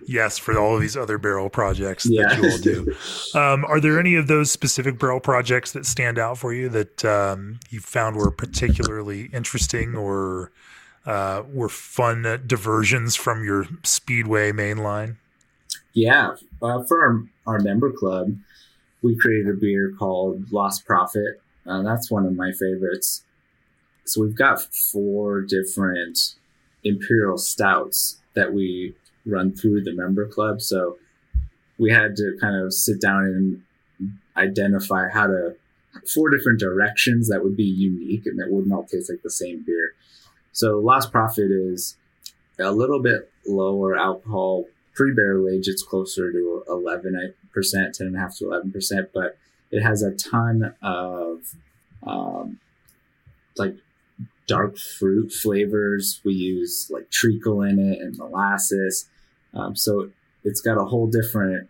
[0.08, 2.28] Yes, for all of these other barrel projects yeah.
[2.28, 2.96] that you will do.
[3.36, 7.04] Um, are there any of those specific barrel projects that stand out for you that
[7.04, 10.52] um, you found were particularly interesting or
[11.06, 15.18] uh, were fun diversions from your Speedway main line?
[15.94, 18.36] Yeah, uh, for our, our member club,
[19.02, 21.42] we created a beer called Lost Profit.
[21.66, 23.24] Uh, that's one of my favorites.
[24.06, 26.36] So we've got four different
[26.84, 30.62] imperial stouts that we run through the member club.
[30.62, 30.98] So
[31.78, 33.64] we had to kind of sit down and
[34.36, 35.56] identify how to
[36.14, 39.64] four different directions that would be unique and that wouldn't all taste like the same
[39.66, 39.94] beer.
[40.52, 41.98] So Lost Profit is
[42.60, 44.66] a little bit lower alcohol.
[44.96, 49.38] Pre barrel age, it's closer to 11%, 10.5 to 11%, but
[49.72, 51.56] it has a ton of
[52.06, 52.60] um,
[53.58, 53.76] like
[54.48, 56.22] dark fruit flavors.
[56.24, 59.10] We use like treacle in it and molasses.
[59.54, 60.10] Um, so
[60.44, 61.70] it's got a whole different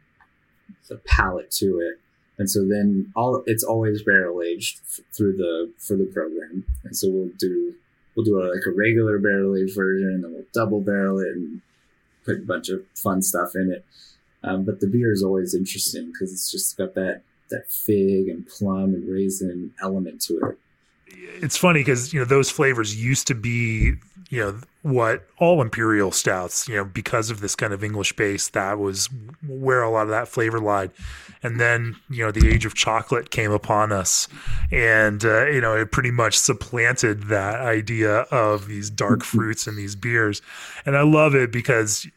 [1.06, 2.00] palette to it.
[2.38, 6.66] And so then all it's always barrel aged f- through the for the program.
[6.84, 7.76] And so we'll do
[8.16, 11.28] we'll do a, like a regular barrel aged version, and then we'll double barrel it
[11.28, 11.62] and
[12.26, 13.86] put a bunch of fun stuff in it.
[14.44, 18.48] Um, but the beer is always interesting because it's just got that that fig and
[18.48, 20.58] plum and raisin element to it
[21.42, 23.94] it's funny because you know those flavors used to be
[24.30, 28.50] you know what all imperial stouts you know because of this kind of english base
[28.50, 29.10] that was
[29.48, 30.92] where a lot of that flavor lied.
[31.46, 34.30] And then you know the age of chocolate came upon us
[34.72, 39.78] and uh, you know it pretty much supplanted that idea of these dark fruits and
[39.78, 40.42] these beers.
[40.86, 42.08] And i love it because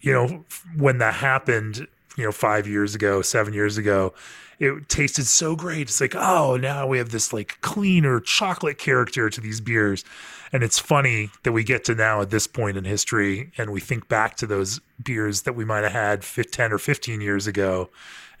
[0.00, 0.44] you know
[0.76, 1.86] when that happened
[2.16, 4.12] you know 5 years ago 7 years ago
[4.58, 5.82] it tasted so great.
[5.82, 10.04] It's like, oh, now we have this like cleaner chocolate character to these beers.
[10.52, 13.80] And it's funny that we get to now at this point in history and we
[13.80, 17.90] think back to those beers that we might have had 10 or 15 years ago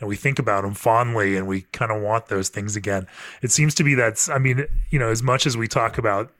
[0.00, 3.06] and we think about them fondly and we kind of want those things again.
[3.42, 6.32] It seems to be that's, I mean, you know, as much as we talk about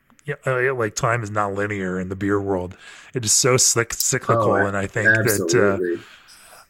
[0.46, 2.76] uh, like time is not linear in the beer world,
[3.14, 4.52] it is so cyclical.
[4.52, 5.96] Oh, and I think absolutely.
[5.96, 6.02] that, uh,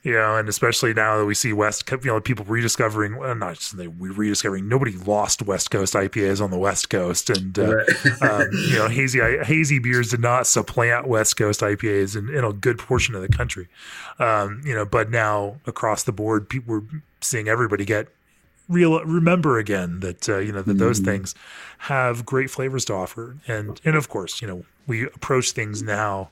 [0.06, 3.56] you know, and especially now that we see West, you know, people rediscovering, well, not
[3.56, 4.68] just they rediscovering.
[4.68, 7.88] Nobody lost West Coast IPAs on the West Coast, and uh, right.
[8.22, 12.52] um, you know, hazy hazy beers did not supplant West Coast IPAs in, in a
[12.52, 13.66] good portion of the country.
[14.20, 18.06] Um, you know, but now across the board, people we're seeing everybody get
[18.68, 20.78] real remember again that uh, you know that mm-hmm.
[20.78, 21.34] those things
[21.78, 26.30] have great flavors to offer, and and of course, you know, we approach things now.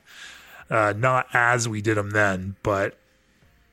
[0.67, 2.97] Uh, not as we did them then, but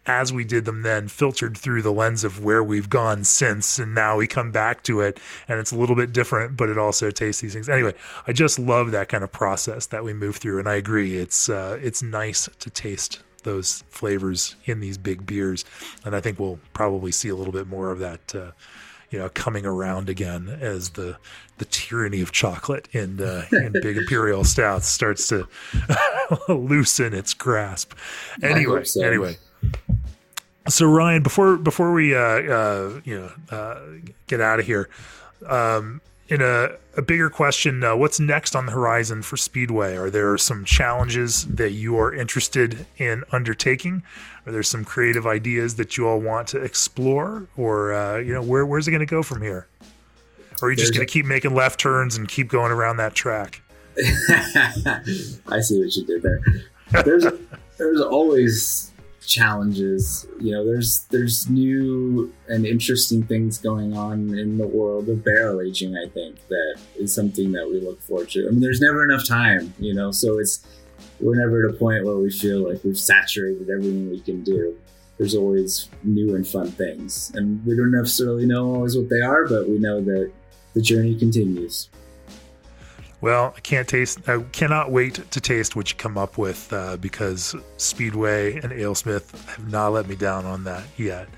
[0.06, 3.94] as we did them then filtered through the lens of where we've gone since and
[3.94, 7.10] now we come back to it and it's a little bit different but it also
[7.10, 7.94] tastes these things anyway
[8.26, 11.48] i just love that kind of process that we move through and i agree it's
[11.48, 15.64] uh, it's nice to taste those flavors in these big beers
[16.04, 18.50] and i think we'll probably see a little bit more of that uh,
[19.10, 21.16] you know coming around again as the
[21.58, 25.46] the tyranny of chocolate in uh, in big imperial stouts starts to
[26.48, 27.92] loosen its grasp
[28.42, 29.04] anyway so.
[29.04, 29.36] anyway
[30.68, 33.80] so Ryan, before before we uh, uh, you know uh,
[34.26, 34.88] get out of here,
[35.46, 39.96] um, in a, a bigger question, uh, what's next on the horizon for Speedway?
[39.96, 44.02] Are there some challenges that you are interested in undertaking?
[44.46, 48.42] Are there some creative ideas that you all want to explore, or uh, you know
[48.42, 49.66] where where's it going to go from here?
[50.60, 53.14] Or are you just going to keep making left turns and keep going around that
[53.14, 53.62] track?
[53.98, 56.40] I see what you did there.
[57.02, 57.26] There's
[57.78, 58.91] there's always
[59.26, 60.26] challenges.
[60.40, 65.60] You know there's there's new and interesting things going on in the world of barrel
[65.60, 68.46] aging i think that is something that we look forward to.
[68.46, 70.66] I mean there's never enough time you know so it's
[71.20, 74.76] we're never at a point where we feel like we've saturated everything we can do.
[75.18, 79.46] There's always new and fun things and we don't necessarily know always what they are
[79.46, 80.32] but we know that
[80.74, 81.90] the journey continues
[83.22, 84.28] well, I can't taste.
[84.28, 89.30] I cannot wait to taste what you come up with uh, because Speedway and AleSmith
[89.46, 91.28] have not let me down on that yet.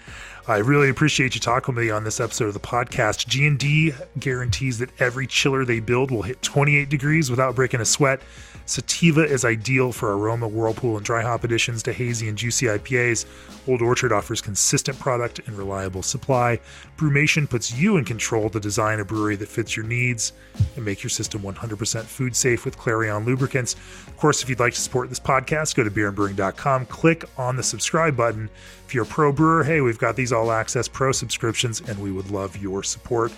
[0.48, 3.26] I really appreciate you talking with me on this episode of the podcast.
[3.26, 8.20] G&D guarantees that every chiller they build will hit 28 degrees without breaking a sweat.
[8.66, 13.26] Sativa is ideal for aroma, whirlpool, and dry hop additions to hazy and juicy IPAs.
[13.68, 16.60] Old Orchard offers consistent product and reliable supply.
[16.96, 20.32] Brewmation puts you in control to design a brewery that fits your needs
[20.76, 23.74] and make your system 100% food safe with Clarion lubricants.
[24.06, 27.62] Of course, if you'd like to support this podcast, go to beerandbrewing.com, click on the
[27.62, 28.48] subscribe button.
[28.86, 32.12] If you're a pro brewer, hey, we've got these all access pro subscriptions, and we
[32.12, 33.32] would love your support.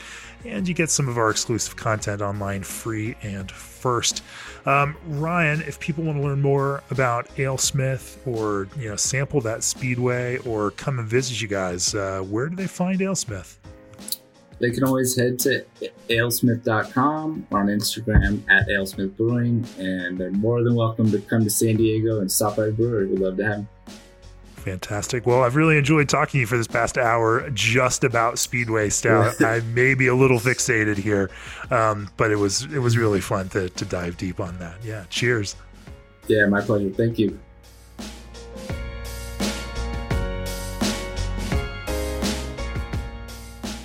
[0.45, 4.23] and you get some of our exclusive content online free and first.
[4.67, 9.63] Um, Ryan, if people want to learn more about AleSmith or you know sample that
[9.63, 13.57] Speedway or come and visit you guys, uh, where do they find AleSmith?
[14.59, 15.65] They can always head to
[16.09, 21.77] alesmith.com or on Instagram at alesmithbrewing, and they're more than welcome to come to San
[21.77, 23.07] Diego and stop by the brewery.
[23.07, 23.69] We'd love to have them.
[24.67, 25.29] Fantastic.
[25.29, 29.41] Well, I've really enjoyed talking to you for this past hour just about Speedway Stout.
[29.41, 31.31] I may be a little fixated here,
[31.71, 34.75] um, but it was it was really fun to, to dive deep on that.
[34.83, 35.05] Yeah.
[35.09, 35.55] Cheers.
[36.27, 36.91] Yeah, my pleasure.
[36.91, 37.39] Thank you.